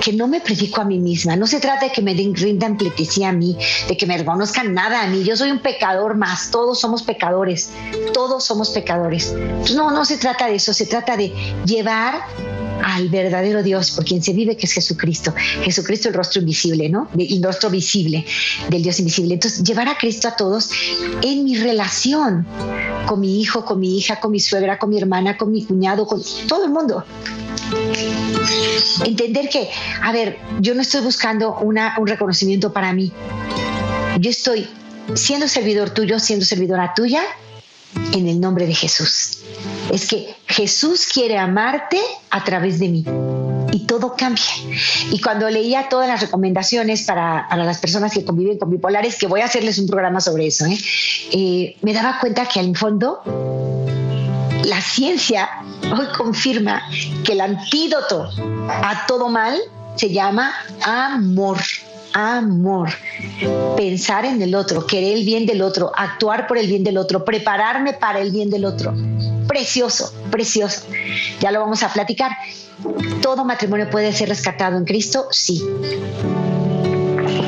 que 0.00 0.12
no 0.12 0.26
me 0.26 0.40
predico 0.40 0.80
a 0.80 0.84
mí 0.84 0.98
misma, 0.98 1.36
no 1.36 1.46
se 1.46 1.60
trata 1.60 1.86
de 1.86 1.92
que 1.92 2.02
me 2.02 2.14
rindan 2.14 2.76
pleitesía 2.76 3.30
a 3.30 3.32
mí, 3.32 3.56
de 3.88 3.96
que 3.96 4.06
me 4.06 4.18
reconozcan 4.18 4.74
nada 4.74 5.02
a 5.02 5.06
mí, 5.06 5.22
yo 5.22 5.36
soy 5.36 5.50
un 5.50 5.60
pecador 5.60 6.16
más, 6.16 6.50
todos 6.50 6.80
somos 6.80 7.02
pecadores, 7.02 7.70
todos 8.12 8.44
somos 8.44 8.70
pecadores. 8.70 9.34
No, 9.74 9.90
no 9.90 10.04
se 10.04 10.18
trata 10.18 10.46
de 10.46 10.56
eso, 10.56 10.74
se 10.74 10.86
trata 10.86 11.16
de 11.16 11.32
llevar 11.64 12.22
al 12.82 13.08
verdadero 13.08 13.62
Dios 13.62 13.90
por 13.90 14.04
quien 14.04 14.22
se 14.22 14.32
vive, 14.32 14.56
que 14.56 14.66
es 14.66 14.72
Jesucristo. 14.72 15.34
Jesucristo, 15.62 16.08
el 16.08 16.14
rostro 16.14 16.40
invisible, 16.40 16.88
¿no? 16.88 17.08
El 17.16 17.42
rostro 17.42 17.70
visible 17.70 18.24
del 18.68 18.82
Dios 18.82 18.98
invisible. 18.98 19.34
Entonces, 19.34 19.62
llevar 19.62 19.88
a 19.88 19.96
Cristo 19.96 20.28
a 20.28 20.36
todos 20.36 20.70
en 21.22 21.44
mi 21.44 21.56
relación 21.56 22.46
con 23.06 23.20
mi 23.20 23.40
hijo, 23.40 23.64
con 23.64 23.80
mi 23.80 23.98
hija, 23.98 24.20
con 24.20 24.32
mi 24.32 24.40
suegra, 24.40 24.78
con 24.78 24.90
mi 24.90 24.98
hermana, 24.98 25.36
con 25.36 25.52
mi 25.52 25.64
cuñado, 25.64 26.06
con 26.06 26.22
todo 26.48 26.64
el 26.64 26.70
mundo. 26.70 27.04
Entender 29.04 29.48
que, 29.48 29.70
a 30.02 30.12
ver, 30.12 30.38
yo 30.60 30.74
no 30.74 30.82
estoy 30.82 31.02
buscando 31.02 31.56
un 31.58 32.06
reconocimiento 32.06 32.72
para 32.72 32.92
mí. 32.92 33.12
Yo 34.20 34.30
estoy 34.30 34.68
siendo 35.14 35.48
servidor 35.48 35.90
tuyo, 35.90 36.18
siendo 36.18 36.44
servidora 36.44 36.92
tuya, 36.94 37.22
en 38.12 38.28
el 38.28 38.40
nombre 38.40 38.66
de 38.66 38.74
Jesús. 38.74 39.38
Es 39.92 40.08
que 40.08 40.34
Jesús 40.46 41.08
quiere 41.12 41.38
amarte 41.38 42.00
a 42.30 42.42
través 42.44 42.78
de 42.78 42.88
mí 42.88 43.04
y 43.72 43.80
todo 43.86 44.14
cambia. 44.16 44.44
Y 45.10 45.20
cuando 45.20 45.50
leía 45.50 45.88
todas 45.88 46.08
las 46.08 46.20
recomendaciones 46.20 47.02
para, 47.02 47.48
las 47.56 47.78
personas 47.78 48.12
que 48.12 48.24
conviven 48.24 48.58
con 48.58 48.70
bipolares, 48.70 49.16
que 49.16 49.26
voy 49.26 49.40
a 49.40 49.46
hacerles 49.46 49.78
un 49.78 49.86
programa 49.86 50.20
sobre 50.20 50.46
eso, 50.46 50.64
¿eh? 50.66 50.78
Eh, 51.32 51.76
me 51.82 51.92
daba 51.92 52.18
cuenta 52.20 52.46
que 52.46 52.60
al 52.60 52.76
fondo 52.76 53.20
la 54.64 54.80
ciencia 54.80 55.50
hoy 55.82 56.06
confirma 56.16 56.82
que 57.24 57.32
el 57.32 57.40
antídoto 57.40 58.30
a 58.68 59.06
todo 59.06 59.28
mal 59.28 59.58
se 59.96 60.10
llama 60.10 60.52
amor 60.82 61.58
amor. 62.14 62.90
Pensar 63.76 64.24
en 64.24 64.40
el 64.40 64.54
otro, 64.54 64.86
querer 64.86 65.18
el 65.18 65.24
bien 65.24 65.46
del 65.46 65.60
otro, 65.60 65.92
actuar 65.94 66.46
por 66.46 66.56
el 66.56 66.68
bien 66.68 66.84
del 66.84 66.96
otro, 66.96 67.24
prepararme 67.24 67.92
para 67.92 68.20
el 68.20 68.30
bien 68.30 68.50
del 68.50 68.64
otro. 68.64 68.94
Precioso, 69.46 70.12
precioso. 70.30 70.82
Ya 71.40 71.50
lo 71.50 71.60
vamos 71.60 71.82
a 71.82 71.92
platicar. 71.92 72.32
¿Todo 73.22 73.44
matrimonio 73.44 73.88
puede 73.90 74.12
ser 74.12 74.28
rescatado 74.28 74.76
en 74.76 74.84
Cristo? 74.84 75.28
Sí. 75.30 75.62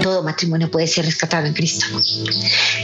Todo 0.03 0.23
matrimonio 0.23 0.71
puede 0.71 0.87
ser 0.87 1.05
rescatado 1.05 1.47
en 1.47 1.53
Cristo. 1.53 1.87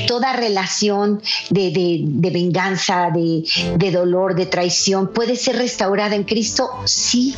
Toda 0.09 0.33
relación 0.33 1.23
de, 1.50 2.02
venganza, 2.33 3.11
de, 3.14 3.45
de 3.76 3.90
dolor, 3.92 4.35
de 4.35 4.47
traición, 4.47 5.12
puede 5.12 5.37
ser 5.37 5.57
restaurada 5.57 6.16
en 6.16 6.25
Cristo? 6.25 6.71
Sí. 6.85 7.35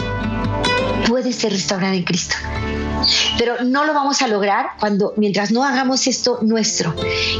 Puede 1.24 1.36
ser 1.36 1.52
restaurada 1.52 1.94
en 1.94 2.02
Cristo. 2.02 2.34
Pero 3.38 3.64
no 3.64 3.86
lo 3.86 3.94
vamos 3.94 4.20
a 4.20 4.28
lograr 4.28 4.72
cuando, 4.78 5.14
mientras 5.16 5.52
no 5.52 5.64
hagamos 5.64 6.06
esto 6.06 6.40
nuestro. 6.42 6.94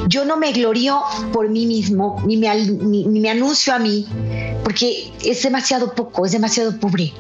Yo 0.09 0.25
no 0.25 0.39
me 0.39 0.53
glorío 0.53 1.03
por 1.35 1.51
mí 1.51 1.67
mismo, 1.67 2.23
ni 2.25 2.39
me, 2.39 3.29
anuncio 3.29 3.75
a 3.75 3.79
mí, 3.79 4.07
porque 4.63 5.13
es 5.23 5.43
demasiado 5.43 5.95
poco, 5.95 6.25
es 6.25 6.33
demasiado 6.33 6.81
pobre 6.81 7.13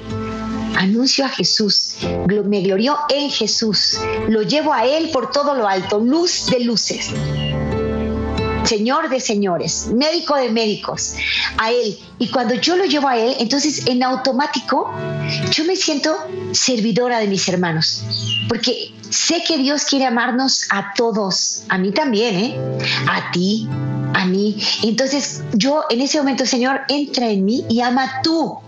anuncio 0.74 1.26
a 1.26 1.28
Jesús, 1.28 1.96
me 2.46 2.62
glorío 2.62 2.96
en 3.10 3.30
Jesús, 3.30 3.98
lo 4.28 4.40
llevo 4.40 4.72
a 4.72 4.86
Él 4.86 5.10
por 5.10 5.30
todo 5.30 5.54
lo 5.54 5.68
alto, 5.68 5.98
luz 5.98 6.46
de 6.46 6.60
luces. 6.60 7.10
Señor 8.64 9.08
de 9.08 9.20
señores, 9.20 9.88
médico 9.94 10.36
de 10.36 10.50
médicos, 10.50 11.14
a 11.58 11.70
Él. 11.70 11.98
Y 12.18 12.30
cuando 12.30 12.54
yo 12.54 12.76
lo 12.76 12.84
llevo 12.84 13.08
a 13.08 13.16
Él, 13.16 13.36
entonces 13.38 13.86
en 13.86 14.02
automático 14.02 14.92
yo 15.50 15.64
me 15.64 15.76
siento 15.76 16.16
servidora 16.52 17.18
de 17.18 17.28
mis 17.28 17.48
hermanos, 17.48 18.04
porque 18.48 18.92
sé 19.10 19.42
que 19.46 19.58
Dios 19.58 19.84
quiere 19.84 20.06
amarnos 20.06 20.66
a 20.70 20.92
todos, 20.94 21.62
a 21.68 21.78
mí 21.78 21.92
también, 21.92 22.34
¿eh? 22.34 22.56
A 23.08 23.30
ti, 23.32 23.68
a 24.14 24.24
mí. 24.26 24.56
Entonces 24.82 25.42
yo 25.52 25.84
en 25.90 26.00
ese 26.00 26.18
momento, 26.18 26.46
Señor, 26.46 26.80
entra 26.88 27.28
en 27.28 27.44
mí 27.44 27.64
y 27.68 27.80
ama 27.80 28.20
tú 28.22 28.58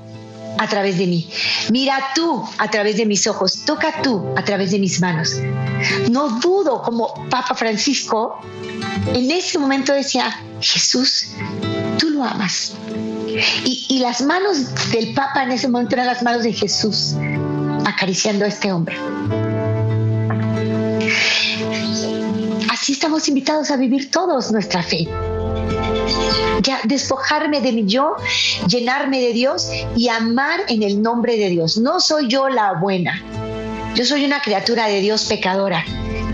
a 0.58 0.68
través 0.68 0.98
de 0.98 1.06
mí. 1.06 1.28
Mira 1.70 1.98
tú 2.14 2.44
a 2.58 2.68
través 2.70 2.96
de 2.96 3.06
mis 3.06 3.26
ojos, 3.26 3.64
toca 3.64 4.02
tú 4.02 4.26
a 4.36 4.42
través 4.44 4.70
de 4.70 4.78
mis 4.78 5.00
manos. 5.00 5.32
No 6.10 6.40
dudo 6.40 6.82
como 6.82 7.12
Papa 7.30 7.54
Francisco 7.54 8.40
en 9.14 9.30
ese 9.30 9.58
momento 9.58 9.92
decía, 9.92 10.30
Jesús, 10.60 11.28
tú 11.98 12.10
lo 12.10 12.24
amas. 12.24 12.74
Y, 13.64 13.98
las 14.00 14.22
manos 14.22 14.90
del 14.92 15.14
Papa 15.14 15.42
en 15.42 15.52
ese 15.52 15.68
momento 15.68 15.94
eran 15.94 16.06
las 16.06 16.22
manos 16.22 16.42
de 16.42 16.52
Jesús 16.52 17.14
acariciando 17.84 18.44
a 18.44 18.48
este 18.48 18.72
hombre. 18.72 18.96
Así 22.70 22.92
estamos 22.92 23.28
invitados 23.28 23.70
a 23.70 23.76
vivir 23.76 24.10
todos 24.10 24.52
nuestra 24.52 24.82
fe. 24.82 25.08
Ya 26.62 26.80
despojarme 26.84 27.60
de 27.60 27.72
mi 27.72 27.86
yo, 27.86 28.16
llenarme 28.66 29.20
de 29.20 29.32
Dios 29.32 29.68
y 29.94 30.08
amar 30.08 30.60
en 30.68 30.82
el 30.82 31.02
nombre 31.02 31.36
de 31.36 31.50
Dios. 31.50 31.78
No 31.78 32.00
soy 32.00 32.28
yo 32.28 32.48
la 32.48 32.74
buena. 32.74 33.22
Yo 33.94 34.04
soy 34.04 34.24
una 34.24 34.40
criatura 34.40 34.88
de 34.88 35.00
Dios 35.00 35.24
pecadora. 35.24 35.84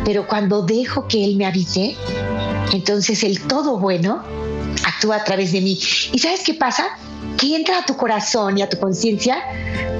Pero 0.04 0.26
cuando 0.26 0.62
dejo 0.62 1.06
que 1.06 1.24
Él 1.24 1.36
me 1.36 1.46
habite, 1.46 1.96
entonces 2.72 3.22
el 3.22 3.40
todo 3.42 3.78
bueno 3.78 4.22
actúa 4.84 5.16
a 5.16 5.24
través 5.24 5.52
de 5.52 5.60
mí. 5.60 5.78
¿Y 6.12 6.18
sabes 6.18 6.42
qué 6.44 6.54
pasa? 6.54 6.84
Que 7.38 7.54
entra 7.54 7.78
a 7.78 7.84
tu 7.84 7.96
corazón 7.96 8.58
y 8.58 8.62
a 8.62 8.68
tu 8.68 8.78
conciencia 8.78 9.42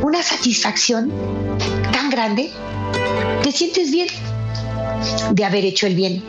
una 0.03 0.23
satisfacción 0.23 1.13
tan 1.93 2.11
grande. 2.11 2.51
Te 3.43 3.53
sientes 3.53 3.91
bien 3.91 4.09
de 5.31 5.45
haber 5.45 5.65
hecho 5.65 5.87
el 5.87 5.95
bien. 5.95 6.23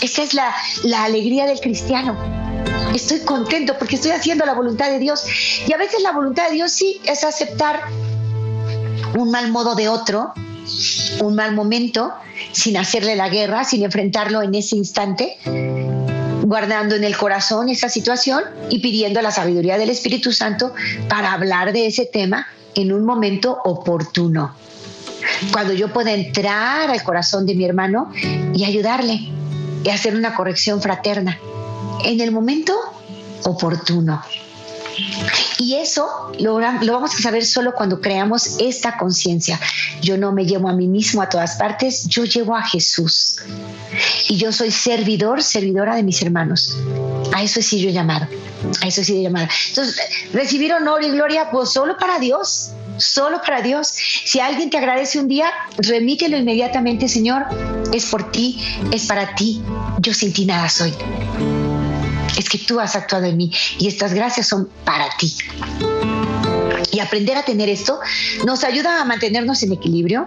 Esa 0.00 0.22
es 0.22 0.34
la, 0.34 0.54
la 0.84 1.04
alegría 1.04 1.46
del 1.46 1.60
cristiano. 1.60 2.41
Estoy 2.94 3.20
contento 3.20 3.74
porque 3.78 3.96
estoy 3.96 4.10
haciendo 4.10 4.44
la 4.44 4.52
voluntad 4.52 4.90
de 4.90 4.98
Dios. 4.98 5.24
Y 5.66 5.72
a 5.72 5.76
veces 5.76 6.02
la 6.02 6.12
voluntad 6.12 6.48
de 6.48 6.54
Dios 6.54 6.72
sí 6.72 7.00
es 7.04 7.24
aceptar 7.24 7.80
un 9.14 9.30
mal 9.30 9.50
modo 9.50 9.74
de 9.74 9.88
otro, 9.88 10.32
un 11.20 11.34
mal 11.34 11.54
momento, 11.54 12.12
sin 12.52 12.76
hacerle 12.76 13.16
la 13.16 13.28
guerra, 13.28 13.64
sin 13.64 13.82
enfrentarlo 13.82 14.42
en 14.42 14.54
ese 14.54 14.76
instante, 14.76 15.38
guardando 16.42 16.94
en 16.94 17.04
el 17.04 17.16
corazón 17.16 17.68
esa 17.68 17.88
situación 17.88 18.42
y 18.68 18.80
pidiendo 18.80 19.22
la 19.22 19.30
sabiduría 19.30 19.78
del 19.78 19.90
Espíritu 19.90 20.32
Santo 20.32 20.74
para 21.08 21.32
hablar 21.32 21.72
de 21.72 21.86
ese 21.86 22.06
tema 22.06 22.46
en 22.74 22.92
un 22.92 23.04
momento 23.04 23.58
oportuno. 23.64 24.54
Cuando 25.52 25.72
yo 25.72 25.92
pueda 25.92 26.12
entrar 26.12 26.90
al 26.90 27.02
corazón 27.02 27.46
de 27.46 27.54
mi 27.54 27.64
hermano 27.64 28.12
y 28.54 28.64
ayudarle 28.64 29.30
y 29.84 29.88
hacer 29.88 30.14
una 30.14 30.34
corrección 30.34 30.80
fraterna 30.80 31.38
en 32.04 32.20
el 32.20 32.32
momento 32.32 32.74
oportuno. 33.44 34.22
Y 35.58 35.76
eso 35.76 36.32
lo, 36.38 36.54
vamos 36.56 37.14
a 37.14 37.18
saber 37.18 37.44
solo 37.44 37.72
cuando 37.74 38.00
creamos 38.00 38.56
esta 38.58 38.96
conciencia. 38.96 39.60
Yo 40.00 40.16
no 40.16 40.32
me 40.32 40.44
llevo 40.44 40.68
a 40.68 40.72
mí 40.72 40.88
mismo 40.88 41.22
a 41.22 41.28
todas 41.28 41.56
partes, 41.56 42.06
yo 42.08 42.24
llevo 42.24 42.56
a 42.56 42.62
Jesús. 42.62 43.36
Y 44.28 44.36
yo 44.36 44.52
soy 44.52 44.70
servidor, 44.70 45.42
servidora 45.42 45.94
de 45.94 46.02
mis 46.02 46.20
hermanos. 46.22 46.76
A 47.32 47.42
eso 47.42 47.60
he 47.60 47.62
sido 47.62 47.90
llamado. 47.90 48.26
A 48.82 48.88
eso 48.88 49.00
he 49.00 49.04
sido 49.04 49.22
llamado. 49.22 49.48
Entonces, 49.68 49.96
recibir 50.32 50.72
honor 50.72 51.04
y 51.04 51.10
gloria, 51.10 51.50
pues 51.50 51.70
solo 51.70 51.96
para 51.96 52.18
Dios. 52.18 52.70
Solo 52.98 53.40
para 53.40 53.62
Dios. 53.62 53.92
Si 54.24 54.40
alguien 54.40 54.68
te 54.68 54.78
agradece 54.78 55.18
un 55.18 55.28
día, 55.28 55.50
remítelo 55.78 56.36
inmediatamente, 56.36 57.08
Señor. 57.08 57.46
Es 57.92 58.06
por 58.06 58.30
ti, 58.30 58.60
es 58.90 59.06
para 59.06 59.34
ti. 59.34 59.62
Yo 59.98 60.12
sin 60.12 60.32
ti 60.32 60.44
nada 60.44 60.68
soy 60.68 60.92
es 62.36 62.48
que 62.48 62.58
tú 62.58 62.80
has 62.80 62.96
actuado 62.96 63.26
en 63.26 63.36
mí 63.36 63.52
y 63.78 63.88
estas 63.88 64.14
gracias 64.14 64.48
son 64.48 64.68
para 64.84 65.06
ti. 65.18 65.34
Y 66.90 67.00
aprender 67.00 67.36
a 67.38 67.42
tener 67.42 67.68
esto 67.68 67.98
nos 68.44 68.64
ayuda 68.64 69.00
a 69.00 69.04
mantenernos 69.04 69.62
en 69.62 69.72
equilibrio, 69.72 70.26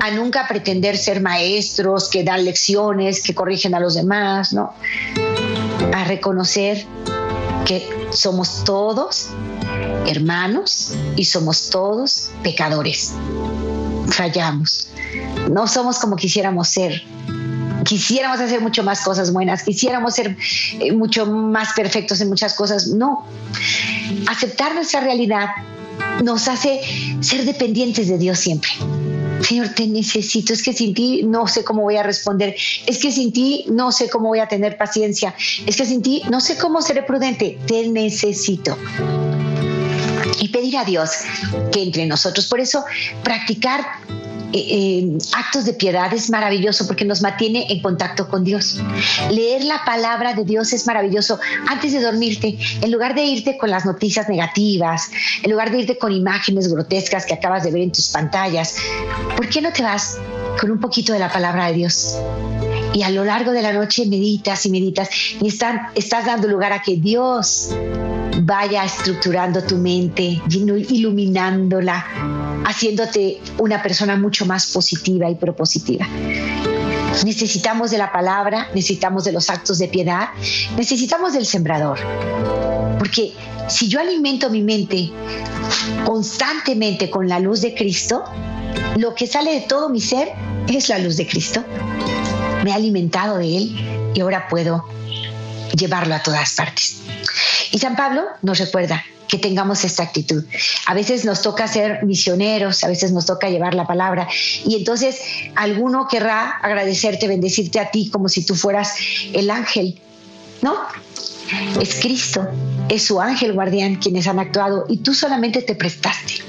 a 0.00 0.10
nunca 0.12 0.48
pretender 0.48 0.96
ser 0.96 1.20
maestros 1.20 2.08
que 2.08 2.24
dan 2.24 2.44
lecciones, 2.44 3.22
que 3.22 3.34
corrigen 3.34 3.74
a 3.74 3.80
los 3.80 3.94
demás, 3.94 4.52
¿no? 4.54 4.72
A 5.92 6.04
reconocer 6.04 6.86
que 7.66 7.86
somos 8.10 8.64
todos 8.64 9.28
hermanos 10.06 10.94
y 11.16 11.24
somos 11.24 11.70
todos 11.70 12.30
pecadores. 12.42 13.12
Fallamos. 14.08 14.88
No 15.50 15.66
somos 15.66 15.98
como 15.98 16.16
quisiéramos 16.16 16.68
ser. 16.68 17.02
Quisiéramos 17.90 18.38
hacer 18.38 18.60
mucho 18.60 18.84
más 18.84 19.00
cosas 19.00 19.32
buenas, 19.32 19.64
quisiéramos 19.64 20.14
ser 20.14 20.36
eh, 20.78 20.92
mucho 20.92 21.26
más 21.26 21.72
perfectos 21.72 22.20
en 22.20 22.28
muchas 22.28 22.54
cosas. 22.54 22.86
No. 22.86 23.26
Aceptar 24.28 24.76
nuestra 24.76 25.00
realidad 25.00 25.48
nos 26.22 26.46
hace 26.46 26.82
ser 27.18 27.44
dependientes 27.44 28.06
de 28.06 28.16
Dios 28.16 28.38
siempre. 28.38 28.70
Señor, 29.40 29.70
te 29.70 29.88
necesito, 29.88 30.52
es 30.52 30.62
que 30.62 30.72
sin 30.72 30.94
ti 30.94 31.24
no 31.24 31.48
sé 31.48 31.64
cómo 31.64 31.82
voy 31.82 31.96
a 31.96 32.04
responder, 32.04 32.54
es 32.86 32.98
que 32.98 33.10
sin 33.10 33.32
ti 33.32 33.64
no 33.68 33.90
sé 33.90 34.08
cómo 34.08 34.28
voy 34.28 34.38
a 34.38 34.46
tener 34.46 34.78
paciencia, 34.78 35.34
es 35.66 35.76
que 35.76 35.84
sin 35.84 36.00
ti 36.00 36.22
no 36.30 36.40
sé 36.40 36.56
cómo 36.58 36.82
seré 36.82 37.02
prudente, 37.02 37.58
te 37.66 37.88
necesito. 37.88 38.78
Y 40.38 40.46
pedir 40.50 40.76
a 40.76 40.84
Dios 40.84 41.10
que 41.72 41.82
entre 41.82 42.06
nosotros. 42.06 42.46
Por 42.46 42.60
eso, 42.60 42.84
practicar 43.24 43.84
eh, 44.52 45.18
actos 45.36 45.64
de 45.64 45.74
piedad 45.74 46.12
es 46.12 46.30
maravilloso 46.30 46.86
porque 46.86 47.04
nos 47.04 47.22
mantiene 47.22 47.66
en 47.70 47.80
contacto 47.80 48.28
con 48.28 48.44
Dios. 48.44 48.80
Leer 49.30 49.64
la 49.64 49.84
palabra 49.84 50.34
de 50.34 50.44
Dios 50.44 50.72
es 50.72 50.86
maravilloso. 50.86 51.38
Antes 51.68 51.92
de 51.92 52.00
dormirte, 52.00 52.58
en 52.80 52.90
lugar 52.90 53.14
de 53.14 53.24
irte 53.24 53.56
con 53.56 53.70
las 53.70 53.84
noticias 53.86 54.28
negativas, 54.28 55.10
en 55.42 55.50
lugar 55.50 55.70
de 55.70 55.78
irte 55.80 55.98
con 55.98 56.12
imágenes 56.12 56.72
grotescas 56.72 57.26
que 57.26 57.34
acabas 57.34 57.64
de 57.64 57.70
ver 57.70 57.82
en 57.82 57.92
tus 57.92 58.08
pantallas, 58.08 58.76
¿por 59.36 59.48
qué 59.48 59.60
no 59.60 59.72
te 59.72 59.82
vas 59.82 60.18
con 60.60 60.70
un 60.70 60.80
poquito 60.80 61.12
de 61.12 61.18
la 61.18 61.32
palabra 61.32 61.66
de 61.66 61.74
Dios? 61.74 62.16
Y 62.92 63.02
a 63.02 63.10
lo 63.10 63.24
largo 63.24 63.52
de 63.52 63.62
la 63.62 63.72
noche 63.72 64.06
meditas 64.06 64.66
y 64.66 64.70
meditas 64.70 65.08
y 65.40 65.46
estás 65.46 66.26
dando 66.26 66.48
lugar 66.48 66.72
a 66.72 66.82
que 66.82 66.96
Dios 66.96 67.70
vaya 68.42 68.84
estructurando 68.84 69.62
tu 69.62 69.76
mente, 69.76 70.40
iluminándola, 70.48 72.04
haciéndote 72.64 73.40
una 73.58 73.82
persona 73.82 74.16
mucho 74.16 74.46
más 74.46 74.66
positiva 74.68 75.28
y 75.30 75.34
propositiva. 75.34 76.06
Necesitamos 77.24 77.90
de 77.90 77.98
la 77.98 78.12
palabra, 78.12 78.68
necesitamos 78.74 79.24
de 79.24 79.32
los 79.32 79.50
actos 79.50 79.78
de 79.78 79.88
piedad, 79.88 80.28
necesitamos 80.76 81.32
del 81.32 81.44
sembrador. 81.44 81.98
Porque 82.98 83.32
si 83.68 83.88
yo 83.88 84.00
alimento 84.00 84.50
mi 84.50 84.62
mente 84.62 85.10
constantemente 86.04 87.10
con 87.10 87.28
la 87.28 87.38
luz 87.40 87.60
de 87.60 87.74
Cristo, 87.74 88.24
lo 88.96 89.14
que 89.14 89.26
sale 89.26 89.52
de 89.52 89.60
todo 89.62 89.88
mi 89.88 90.00
ser 90.00 90.28
es 90.68 90.88
la 90.88 90.98
luz 90.98 91.16
de 91.16 91.26
Cristo. 91.26 91.64
Me 92.64 92.70
he 92.70 92.74
alimentado 92.74 93.38
de 93.38 93.56
Él 93.56 94.12
y 94.14 94.20
ahora 94.20 94.48
puedo 94.48 94.84
llevarlo 95.76 96.14
a 96.14 96.22
todas 96.22 96.54
partes. 96.54 97.00
Y 97.72 97.78
San 97.78 97.96
Pablo 97.96 98.24
nos 98.42 98.58
recuerda 98.58 99.04
que 99.30 99.38
tengamos 99.38 99.84
esta 99.84 100.02
actitud. 100.02 100.44
A 100.86 100.94
veces 100.94 101.24
nos 101.24 101.42
toca 101.42 101.68
ser 101.68 102.04
misioneros, 102.04 102.82
a 102.84 102.88
veces 102.88 103.12
nos 103.12 103.26
toca 103.26 103.48
llevar 103.48 103.74
la 103.74 103.86
palabra 103.86 104.28
y 104.66 104.74
entonces 104.76 105.20
alguno 105.54 106.08
querrá 106.08 106.50
agradecerte, 106.62 107.28
bendecirte 107.28 107.78
a 107.78 107.90
ti 107.90 108.10
como 108.10 108.28
si 108.28 108.44
tú 108.44 108.54
fueras 108.54 108.94
el 109.32 109.50
ángel, 109.50 110.00
¿no? 110.62 110.76
Es 111.80 111.96
Cristo, 112.00 112.48
es 112.88 113.04
su 113.04 113.20
ángel 113.20 113.52
guardián 113.52 113.96
quienes 113.96 114.26
han 114.26 114.38
actuado 114.38 114.86
y 114.88 114.98
tú 114.98 115.14
solamente 115.14 115.62
te 115.62 115.74
prestaste. 115.74 116.44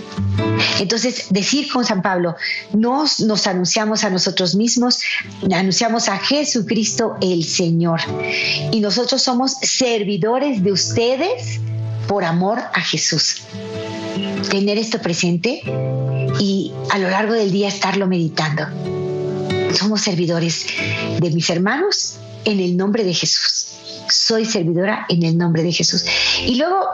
Entonces, 0.79 1.25
decir 1.29 1.71
con 1.71 1.85
San 1.85 2.01
Pablo, 2.01 2.35
nos, 2.73 3.19
nos 3.19 3.47
anunciamos 3.47 4.03
a 4.03 4.09
nosotros 4.09 4.55
mismos, 4.55 4.99
anunciamos 5.51 6.07
a 6.07 6.17
Jesucristo 6.17 7.17
el 7.21 7.43
Señor. 7.43 7.99
Y 8.71 8.79
nosotros 8.79 9.21
somos 9.21 9.53
servidores 9.61 10.63
de 10.63 10.71
ustedes 10.71 11.59
por 12.07 12.23
amor 12.23 12.59
a 12.73 12.81
Jesús. 12.81 13.43
Tener 14.49 14.77
esto 14.77 14.99
presente 14.99 15.61
y 16.39 16.71
a 16.89 16.97
lo 16.97 17.09
largo 17.09 17.33
del 17.33 17.51
día 17.51 17.67
estarlo 17.67 18.07
meditando. 18.07 18.65
Somos 19.73 20.01
servidores 20.01 20.65
de 21.19 21.29
mis 21.31 21.49
hermanos 21.49 22.17
en 22.45 22.59
el 22.59 22.75
nombre 22.75 23.03
de 23.03 23.13
Jesús 23.13 23.71
soy 24.11 24.45
servidora 24.45 25.05
en 25.09 25.23
el 25.23 25.37
nombre 25.37 25.63
de 25.63 25.71
Jesús. 25.71 26.05
Y 26.45 26.55
luego 26.55 26.85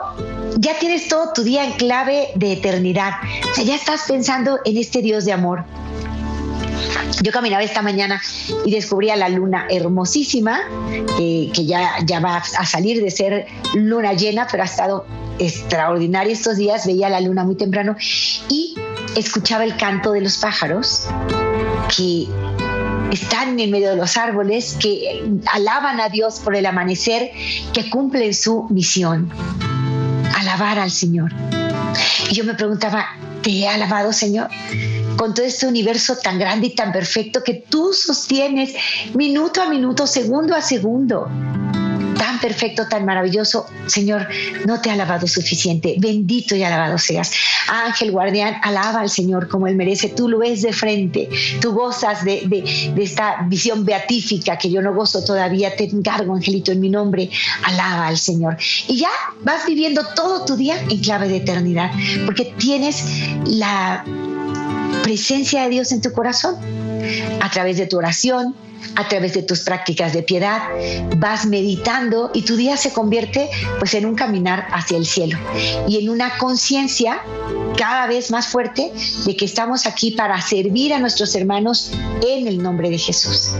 ya 0.56 0.78
tienes 0.78 1.08
todo 1.08 1.32
tu 1.32 1.42
día 1.42 1.64
en 1.64 1.72
clave 1.72 2.28
de 2.36 2.52
eternidad. 2.52 3.12
O 3.50 3.54
sea, 3.54 3.64
ya 3.64 3.74
estás 3.74 4.04
pensando 4.08 4.60
en 4.64 4.76
este 4.76 5.02
Dios 5.02 5.24
de 5.24 5.32
amor. 5.32 5.64
Yo 7.22 7.32
caminaba 7.32 7.62
esta 7.62 7.82
mañana 7.82 8.20
y 8.64 8.70
descubrí 8.70 9.10
a 9.10 9.16
la 9.16 9.28
luna 9.28 9.66
hermosísima, 9.68 10.60
que 11.16 11.66
ya, 11.66 11.96
ya 12.04 12.20
va 12.20 12.36
a 12.36 12.66
salir 12.66 13.02
de 13.02 13.10
ser 13.10 13.46
luna 13.74 14.12
llena, 14.12 14.46
pero 14.50 14.62
ha 14.62 14.66
estado 14.66 15.06
extraordinaria 15.38 16.32
estos 16.32 16.56
días. 16.56 16.86
Veía 16.86 17.08
la 17.08 17.20
luna 17.20 17.44
muy 17.44 17.56
temprano 17.56 17.96
y 18.48 18.74
escuchaba 19.16 19.64
el 19.64 19.76
canto 19.76 20.12
de 20.12 20.20
los 20.20 20.36
pájaros 20.38 21.08
que 21.96 22.28
están 23.12 23.58
en 23.58 23.70
medio 23.70 23.90
de 23.90 23.96
los 23.96 24.16
árboles, 24.16 24.76
que 24.80 25.24
alaban 25.52 26.00
a 26.00 26.08
Dios 26.08 26.40
por 26.40 26.54
el 26.54 26.66
amanecer, 26.66 27.30
que 27.72 27.88
cumplen 27.90 28.34
su 28.34 28.66
misión, 28.70 29.30
alabar 30.36 30.78
al 30.78 30.90
Señor. 30.90 31.32
Y 32.30 32.34
yo 32.34 32.44
me 32.44 32.54
preguntaba, 32.54 33.06
¿te 33.42 33.50
he 33.50 33.68
alabado, 33.68 34.12
Señor? 34.12 34.48
Con 35.18 35.34
todo 35.34 35.44
este 35.44 35.66
universo 35.66 36.16
tan 36.16 36.38
grande 36.38 36.68
y 36.68 36.74
tan 36.74 36.92
perfecto 36.92 37.42
que 37.44 37.54
tú 37.54 37.92
sostienes 37.92 38.74
minuto 39.14 39.60
a 39.60 39.68
minuto, 39.68 40.06
segundo 40.06 40.54
a 40.54 40.62
segundo 40.62 41.28
tan 42.18 42.38
perfecto, 42.40 42.86
tan 42.88 43.06
maravilloso. 43.06 43.66
Señor, 43.86 44.26
no 44.66 44.80
te 44.80 44.90
he 44.90 44.92
alabado 44.92 45.26
suficiente. 45.26 45.94
Bendito 45.98 46.54
y 46.54 46.62
alabado 46.62 46.98
seas. 46.98 47.32
Ángel 47.68 48.10
guardián, 48.10 48.56
alaba 48.62 49.00
al 49.00 49.08
Señor 49.08 49.48
como 49.48 49.66
Él 49.66 49.76
merece. 49.76 50.08
Tú 50.08 50.28
lo 50.28 50.38
ves 50.38 50.62
de 50.62 50.72
frente. 50.72 51.30
Tú 51.60 51.72
gozas 51.72 52.24
de, 52.24 52.42
de 52.94 53.02
esta 53.02 53.42
visión 53.46 53.84
beatífica 53.84 54.58
que 54.58 54.70
yo 54.70 54.82
no 54.82 54.92
gozo 54.92 55.24
todavía. 55.24 55.74
Te 55.76 55.84
encargo, 55.84 56.34
Angelito, 56.34 56.72
en 56.72 56.80
mi 56.80 56.90
nombre. 56.90 57.30
Alaba 57.62 58.08
al 58.08 58.18
Señor. 58.18 58.56
Y 58.88 58.98
ya 58.98 59.10
vas 59.42 59.64
viviendo 59.64 60.02
todo 60.14 60.44
tu 60.44 60.56
día 60.56 60.76
en 60.90 60.98
clave 60.98 61.28
de 61.28 61.36
eternidad, 61.36 61.90
porque 62.26 62.52
tienes 62.58 63.04
la 63.46 64.04
presencia 65.08 65.62
de 65.62 65.70
Dios 65.70 65.90
en 65.92 66.02
tu 66.02 66.12
corazón 66.12 66.54
a 67.40 67.50
través 67.50 67.78
de 67.78 67.86
tu 67.86 67.96
oración, 67.96 68.54
a 68.94 69.08
través 69.08 69.32
de 69.32 69.42
tus 69.42 69.60
prácticas 69.60 70.12
de 70.12 70.22
piedad, 70.22 70.60
vas 71.16 71.46
meditando 71.46 72.30
y 72.34 72.42
tu 72.42 72.56
día 72.56 72.76
se 72.76 72.92
convierte 72.92 73.48
pues 73.78 73.94
en 73.94 74.04
un 74.04 74.14
caminar 74.14 74.66
hacia 74.70 74.98
el 74.98 75.06
cielo 75.06 75.38
y 75.88 75.96
en 75.98 76.10
una 76.10 76.36
conciencia 76.36 77.22
cada 77.78 78.06
vez 78.06 78.30
más 78.30 78.48
fuerte 78.48 78.92
de 79.24 79.34
que 79.34 79.46
estamos 79.46 79.86
aquí 79.86 80.10
para 80.10 80.38
servir 80.42 80.92
a 80.92 80.98
nuestros 80.98 81.34
hermanos 81.34 81.90
en 82.20 82.46
el 82.46 82.62
nombre 82.62 82.90
de 82.90 82.98
Jesús. 82.98 83.52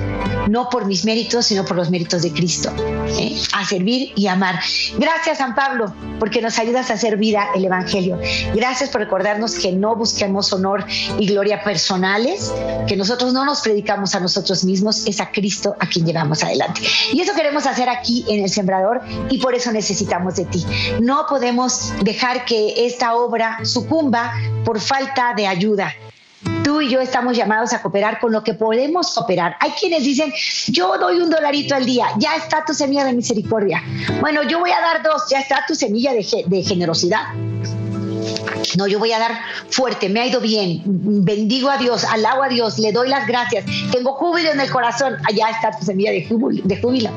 No 0.51 0.69
por 0.69 0.85
mis 0.85 1.07
méritos, 1.07 1.47
sino 1.47 1.65
por 1.65 1.79
los 1.79 1.89
méritos 1.89 2.21
de 2.21 2.31
Cristo. 2.31 2.71
¿Eh? 3.19 3.37
A 3.55 3.65
servir 3.65 4.13
y 4.17 4.27
amar. 4.27 4.61
Gracias, 4.99 5.39
San 5.39 5.55
Pablo, 5.55 5.93
porque 6.19 6.41
nos 6.41 6.59
ayudas 6.59 6.91
a 6.91 6.95
hacer 6.95 7.17
vida 7.17 7.49
el 7.55 7.65
Evangelio. 7.65 8.19
Gracias 8.55 8.91
por 8.91 9.01
recordarnos 9.01 9.55
que 9.55 9.73
no 9.73 9.97
busquemos 9.97 10.53
honor 10.53 10.85
y 11.19 11.27
gloria 11.27 11.63
personales, 11.63 12.53
que 12.87 12.97
nosotros 12.97 13.33
no 13.33 13.45
nos 13.45 13.61
predicamos 13.61 14.15
a 14.15 14.21
nosotros 14.21 14.65
mismos, 14.65 15.07
es 15.07 15.21
a 15.21 15.31
Cristo 15.31 15.77
a 15.81 15.87
quien 15.87 16.07
llevamos 16.07 16.43
adelante. 16.43 16.81
Y 17.13 17.21
eso 17.21 17.35
queremos 17.35 17.67
hacer 17.67 17.89
aquí 17.89 18.25
en 18.29 18.43
el 18.43 18.51
Sembrador 18.51 19.01
y 19.31 19.39
por 19.39 19.55
eso 19.55 19.73
necesitamos 19.73 20.37
de 20.37 20.45
ti. 20.47 20.65
No 21.01 21.27
podemos 21.29 21.93
dejar 22.03 22.45
que 22.45 22.87
esta 22.87 23.15
obra 23.15 23.59
sucumba 23.65 24.33
por 24.65 24.81
falta 24.81 25.35
de 25.35 25.47
ayuda. 25.47 25.93
Tú 26.69 26.83
y 26.83 26.91
yo 26.91 27.01
estamos 27.01 27.35
llamados 27.35 27.73
a 27.73 27.81
cooperar 27.81 28.21
con 28.21 28.31
lo 28.31 28.45
que 28.45 28.53
podemos 28.53 29.15
cooperar. 29.15 29.57
Hay 29.59 29.71
quienes 29.71 30.05
dicen, 30.05 30.31
yo 30.67 30.99
doy 30.99 31.17
un 31.17 31.31
dolarito 31.31 31.75
al 31.75 31.87
día, 31.87 32.09
ya 32.19 32.37
está 32.37 32.63
tu 32.63 32.75
semilla 32.75 33.07
de 33.07 33.15
misericordia. 33.15 33.83
Bueno, 34.21 34.43
yo 34.43 34.59
voy 34.59 34.71
a 34.73 34.79
dar 34.79 35.03
dos, 35.03 35.31
ya 35.31 35.41
está 35.41 35.65
tu 35.67 35.75
semilla 35.75 36.13
de, 36.13 36.45
de 36.47 36.63
generosidad. 36.63 37.23
No, 38.77 38.87
yo 38.87 38.99
voy 38.99 39.13
a 39.13 39.19
dar 39.19 39.39
fuerte, 39.71 40.09
me 40.09 40.21
ha 40.21 40.27
ido 40.27 40.41
bien, 40.41 40.83
bendigo 40.85 41.71
a 41.71 41.79
Dios, 41.79 42.05
alabo 42.05 42.43
a 42.43 42.49
Dios, 42.49 42.79
le 42.79 42.93
doy 42.93 43.09
las 43.09 43.27
gracias, 43.27 43.65
tengo 43.93 44.13
júbilo 44.15 44.51
en 44.51 44.61
el 44.61 44.71
corazón, 44.71 45.17
allá 45.29 45.51
está 45.51 45.71
tu 45.79 45.85
semilla 45.85 46.11
de 46.11 46.27
júbilo, 46.27 46.63
de 46.65 46.81
júbilo. 46.81 47.11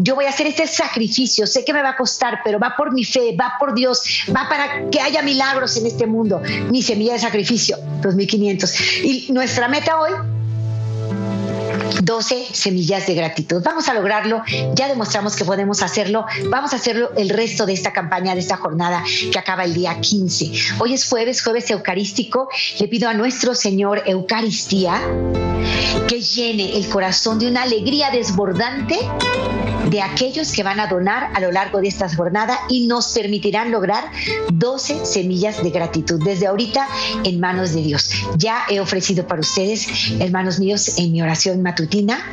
Yo 0.00 0.14
voy 0.14 0.26
a 0.26 0.30
hacer 0.30 0.46
este 0.46 0.66
sacrificio, 0.66 1.46
sé 1.46 1.64
que 1.64 1.72
me 1.72 1.82
va 1.82 1.90
a 1.90 1.96
costar, 1.96 2.40
pero 2.44 2.58
va 2.58 2.74
por 2.76 2.92
mi 2.92 3.04
fe, 3.04 3.36
va 3.38 3.54
por 3.58 3.74
Dios, 3.74 4.02
va 4.34 4.48
para 4.48 4.90
que 4.90 5.00
haya 5.00 5.22
milagros 5.22 5.76
en 5.76 5.86
este 5.86 6.06
mundo. 6.06 6.40
Mi 6.70 6.82
semilla 6.82 7.14
de 7.14 7.18
sacrificio, 7.18 7.78
2500. 8.02 9.04
Y 9.04 9.32
nuestra 9.32 9.68
meta 9.68 9.98
hoy 10.00 10.12
12 12.02 12.48
semillas 12.52 13.06
de 13.06 13.14
gratitud. 13.14 13.62
Vamos 13.62 13.88
a 13.88 13.94
lograrlo, 13.94 14.42
ya 14.74 14.88
demostramos 14.88 15.36
que 15.36 15.44
podemos 15.44 15.82
hacerlo, 15.82 16.26
vamos 16.48 16.72
a 16.72 16.76
hacerlo 16.76 17.10
el 17.16 17.28
resto 17.28 17.66
de 17.66 17.72
esta 17.72 17.92
campaña, 17.92 18.34
de 18.34 18.40
esta 18.40 18.56
jornada 18.56 19.02
que 19.32 19.38
acaba 19.38 19.64
el 19.64 19.74
día 19.74 20.00
15. 20.00 20.52
Hoy 20.78 20.94
es 20.94 21.08
jueves, 21.08 21.42
jueves 21.42 21.70
eucarístico, 21.70 22.48
le 22.78 22.88
pido 22.88 23.08
a 23.08 23.14
nuestro 23.14 23.54
Señor 23.54 24.02
Eucaristía 24.06 25.00
que 26.08 26.20
llene 26.20 26.76
el 26.76 26.88
corazón 26.88 27.38
de 27.38 27.48
una 27.48 27.62
alegría 27.62 28.10
desbordante 28.10 28.98
de 29.90 30.02
aquellos 30.02 30.52
que 30.52 30.62
van 30.62 30.80
a 30.80 30.86
donar 30.86 31.30
a 31.34 31.40
lo 31.40 31.52
largo 31.52 31.80
de 31.80 31.88
esta 31.88 32.08
jornada 32.14 32.58
y 32.68 32.86
nos 32.86 33.12
permitirán 33.12 33.70
lograr 33.70 34.10
12 34.52 35.04
semillas 35.04 35.62
de 35.62 35.70
gratitud 35.70 36.22
desde 36.24 36.46
ahorita 36.46 36.88
en 37.24 37.40
manos 37.40 37.72
de 37.72 37.82
Dios. 37.82 38.10
Ya 38.36 38.64
he 38.68 38.80
ofrecido 38.80 39.26
para 39.26 39.40
ustedes, 39.40 39.88
hermanos 40.20 40.58
míos, 40.58 40.98
en 40.98 41.12
mi 41.12 41.22
oración 41.22 41.62
matutina, 41.62 42.24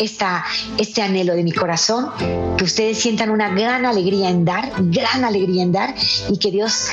este 0.00 1.02
anhelo 1.02 1.34
de 1.34 1.42
mi 1.42 1.52
corazón, 1.52 2.10
que 2.56 2.64
ustedes 2.64 2.98
sientan 2.98 3.30
una 3.30 3.48
gran 3.50 3.86
alegría 3.86 4.30
en 4.30 4.44
dar, 4.44 4.72
gran 4.78 5.24
alegría 5.24 5.62
en 5.62 5.72
dar 5.72 5.94
y 6.28 6.38
que 6.38 6.50
Dios, 6.50 6.88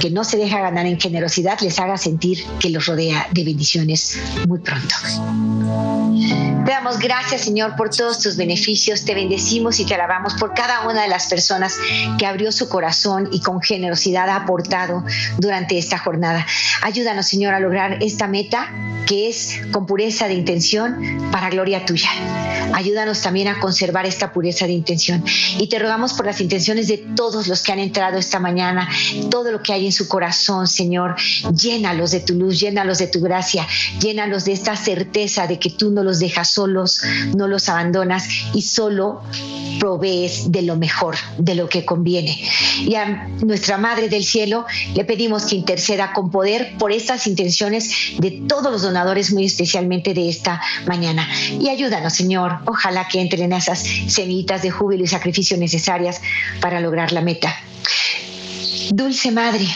que 0.00 0.10
no 0.10 0.24
se 0.24 0.36
deja 0.36 0.60
ganar 0.60 0.86
en 0.86 0.98
generosidad, 0.98 1.58
les 1.60 1.78
haga 1.78 1.96
sentir 1.96 2.44
que 2.58 2.70
los 2.70 2.86
rodea 2.86 3.28
de 3.32 3.44
bendiciones 3.44 4.18
muy 4.46 4.58
pronto. 4.58 4.94
Te 6.66 6.72
damos 6.72 6.98
gracias, 6.98 7.42
Señor, 7.42 7.76
por 7.76 7.90
todos 7.90 8.18
tus 8.18 8.36
beneficios. 8.36 9.04
Te 9.04 9.14
bendecimos 9.14 9.78
y 9.78 9.86
te 9.86 9.94
alabamos 9.94 10.34
por 10.34 10.52
cada 10.52 10.88
una 10.88 11.02
de 11.02 11.08
las 11.08 11.28
personas 11.28 11.78
que 12.18 12.26
abrió 12.26 12.50
su 12.50 12.68
corazón 12.68 13.28
y 13.30 13.40
con 13.40 13.62
generosidad 13.62 14.28
ha 14.28 14.34
aportado 14.34 15.04
durante 15.38 15.78
esta 15.78 15.96
jornada. 15.96 16.44
Ayúdanos, 16.82 17.28
Señor, 17.28 17.54
a 17.54 17.60
lograr 17.60 18.02
esta 18.02 18.26
meta 18.26 18.68
que 19.06 19.28
es 19.28 19.60
con 19.70 19.86
pureza 19.86 20.26
de 20.26 20.34
intención 20.34 21.28
para 21.30 21.50
gloria 21.50 21.86
tuya. 21.86 22.10
Ayúdanos 22.72 23.22
también 23.22 23.46
a 23.46 23.60
conservar 23.60 24.04
esta 24.04 24.32
pureza 24.32 24.66
de 24.66 24.72
intención. 24.72 25.24
Y 25.60 25.68
te 25.68 25.78
rogamos 25.78 26.14
por 26.14 26.26
las 26.26 26.40
intenciones 26.40 26.88
de 26.88 26.98
todos 26.98 27.46
los 27.46 27.62
que 27.62 27.70
han 27.70 27.78
entrado 27.78 28.18
esta 28.18 28.40
mañana, 28.40 28.88
todo 29.30 29.52
lo 29.52 29.62
que 29.62 29.72
hay 29.72 29.86
en 29.86 29.92
su 29.92 30.08
corazón, 30.08 30.66
Señor. 30.66 31.14
Llénalos 31.54 32.10
de 32.10 32.20
tu 32.20 32.34
luz, 32.34 32.58
llénalos 32.58 32.98
de 32.98 33.06
tu 33.06 33.20
gracia, 33.20 33.68
llénalos 34.00 34.44
de 34.44 34.52
esta 34.52 34.74
certeza 34.74 35.46
de 35.46 35.60
que 35.60 35.70
tú 35.70 35.92
no 35.92 36.02
los 36.02 36.18
dejas 36.18 36.55
solos, 36.56 37.02
no 37.36 37.48
los 37.48 37.68
abandonas 37.68 38.26
y 38.54 38.62
solo 38.62 39.22
provees 39.78 40.50
de 40.50 40.62
lo 40.62 40.76
mejor, 40.76 41.16
de 41.36 41.54
lo 41.54 41.68
que 41.68 41.84
conviene. 41.84 42.42
Y 42.80 42.94
a 42.94 43.28
nuestra 43.44 43.76
Madre 43.76 44.08
del 44.08 44.24
Cielo 44.24 44.64
le 44.94 45.04
pedimos 45.04 45.44
que 45.44 45.56
interceda 45.56 46.14
con 46.14 46.30
poder 46.30 46.76
por 46.78 46.92
estas 46.92 47.26
intenciones 47.26 47.90
de 48.18 48.42
todos 48.48 48.72
los 48.72 48.82
donadores, 48.82 49.32
muy 49.32 49.44
especialmente 49.44 50.14
de 50.14 50.30
esta 50.30 50.60
mañana. 50.86 51.28
Y 51.60 51.68
ayúdanos, 51.68 52.14
Señor, 52.14 52.58
ojalá 52.64 53.06
que 53.06 53.20
entren 53.20 53.52
esas 53.52 53.84
semillitas 54.08 54.62
de 54.62 54.70
júbilo 54.70 55.04
y 55.04 55.08
sacrificio 55.08 55.58
necesarias 55.58 56.22
para 56.60 56.80
lograr 56.80 57.12
la 57.12 57.20
meta. 57.20 57.54
Dulce 58.90 59.30
Madre, 59.30 59.66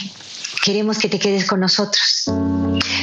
queremos 0.64 0.99
que 0.99 1.09
te 1.09 1.19
quedes 1.19 1.45
con 1.47 1.61
nosotros. 1.61 2.31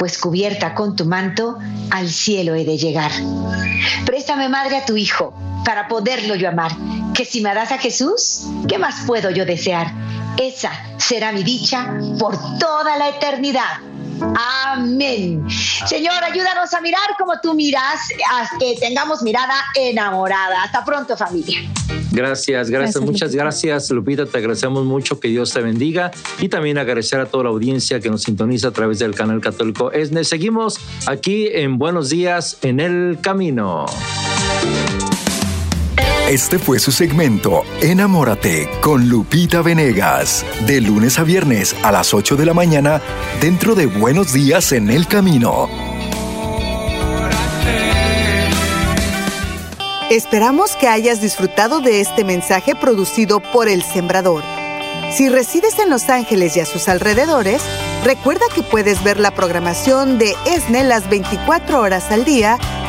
pues 0.00 0.16
cubierta 0.16 0.74
con 0.74 0.96
tu 0.96 1.04
manto, 1.04 1.58
al 1.90 2.08
cielo 2.08 2.54
he 2.54 2.64
de 2.64 2.78
llegar. 2.78 3.12
Préstame, 4.06 4.48
Madre, 4.48 4.78
a 4.78 4.86
tu 4.86 4.96
Hijo 4.96 5.34
para 5.62 5.88
poderlo 5.88 6.36
yo 6.36 6.48
amar, 6.48 6.72
que 7.12 7.26
si 7.26 7.42
me 7.42 7.52
das 7.52 7.70
a 7.70 7.76
Jesús, 7.76 8.46
¿qué 8.66 8.78
más 8.78 9.04
puedo 9.06 9.28
yo 9.28 9.44
desear? 9.44 9.92
Esa 10.38 10.72
será 10.96 11.32
mi 11.32 11.42
dicha 11.42 11.98
por 12.18 12.34
toda 12.58 12.96
la 12.96 13.10
eternidad. 13.10 13.82
Amén. 14.36 15.46
Señor, 15.86 16.22
ayúdanos 16.22 16.72
a 16.74 16.80
mirar 16.80 17.16
como 17.18 17.38
tú 17.40 17.54
miras, 17.54 18.00
hasta 18.30 18.58
que 18.58 18.76
tengamos 18.78 19.22
mirada 19.22 19.54
enamorada. 19.74 20.62
Hasta 20.62 20.84
pronto, 20.84 21.16
familia. 21.16 21.60
Gracias, 22.12 22.70
gracias, 22.70 23.02
muchas 23.04 23.34
gracias, 23.34 23.90
Lupita. 23.90 24.26
Te 24.26 24.38
agradecemos 24.38 24.84
mucho, 24.84 25.20
que 25.20 25.28
Dios 25.28 25.52
te 25.52 25.60
bendiga 25.60 26.10
y 26.40 26.48
también 26.48 26.78
agradecer 26.78 27.20
a 27.20 27.26
toda 27.26 27.44
la 27.44 27.50
audiencia 27.50 28.00
que 28.00 28.10
nos 28.10 28.22
sintoniza 28.22 28.68
a 28.68 28.72
través 28.72 28.98
del 28.98 29.14
canal 29.14 29.40
católico 29.40 29.92
ESNE. 29.92 30.24
Seguimos 30.24 30.80
aquí 31.06 31.48
en 31.52 31.78
Buenos 31.78 32.10
Días 32.10 32.58
en 32.62 32.80
el 32.80 33.18
Camino. 33.20 33.86
Este 36.30 36.60
fue 36.60 36.78
su 36.78 36.92
segmento 36.92 37.64
Enamórate 37.82 38.70
con 38.80 39.08
Lupita 39.08 39.62
Venegas, 39.62 40.46
de 40.64 40.80
lunes 40.80 41.18
a 41.18 41.24
viernes 41.24 41.74
a 41.82 41.90
las 41.90 42.14
8 42.14 42.36
de 42.36 42.46
la 42.46 42.54
mañana 42.54 43.02
dentro 43.40 43.74
de 43.74 43.86
Buenos 43.86 44.32
Días 44.32 44.70
en 44.70 44.90
el 44.90 45.08
Camino. 45.08 45.68
Esperamos 50.08 50.76
que 50.76 50.86
hayas 50.86 51.20
disfrutado 51.20 51.80
de 51.80 52.00
este 52.00 52.22
mensaje 52.22 52.76
producido 52.76 53.40
por 53.40 53.68
El 53.68 53.82
Sembrador. 53.82 54.44
Si 55.10 55.28
resides 55.28 55.80
en 55.80 55.90
Los 55.90 56.08
Ángeles 56.10 56.56
y 56.56 56.60
a 56.60 56.64
sus 56.64 56.88
alrededores, 56.88 57.60
recuerda 58.04 58.44
que 58.54 58.62
puedes 58.62 59.02
ver 59.02 59.18
la 59.18 59.32
programación 59.32 60.18
de 60.18 60.36
ESNE 60.46 60.84
las 60.84 61.10
24 61.10 61.80
horas 61.80 62.12
al 62.12 62.24
día 62.24 62.56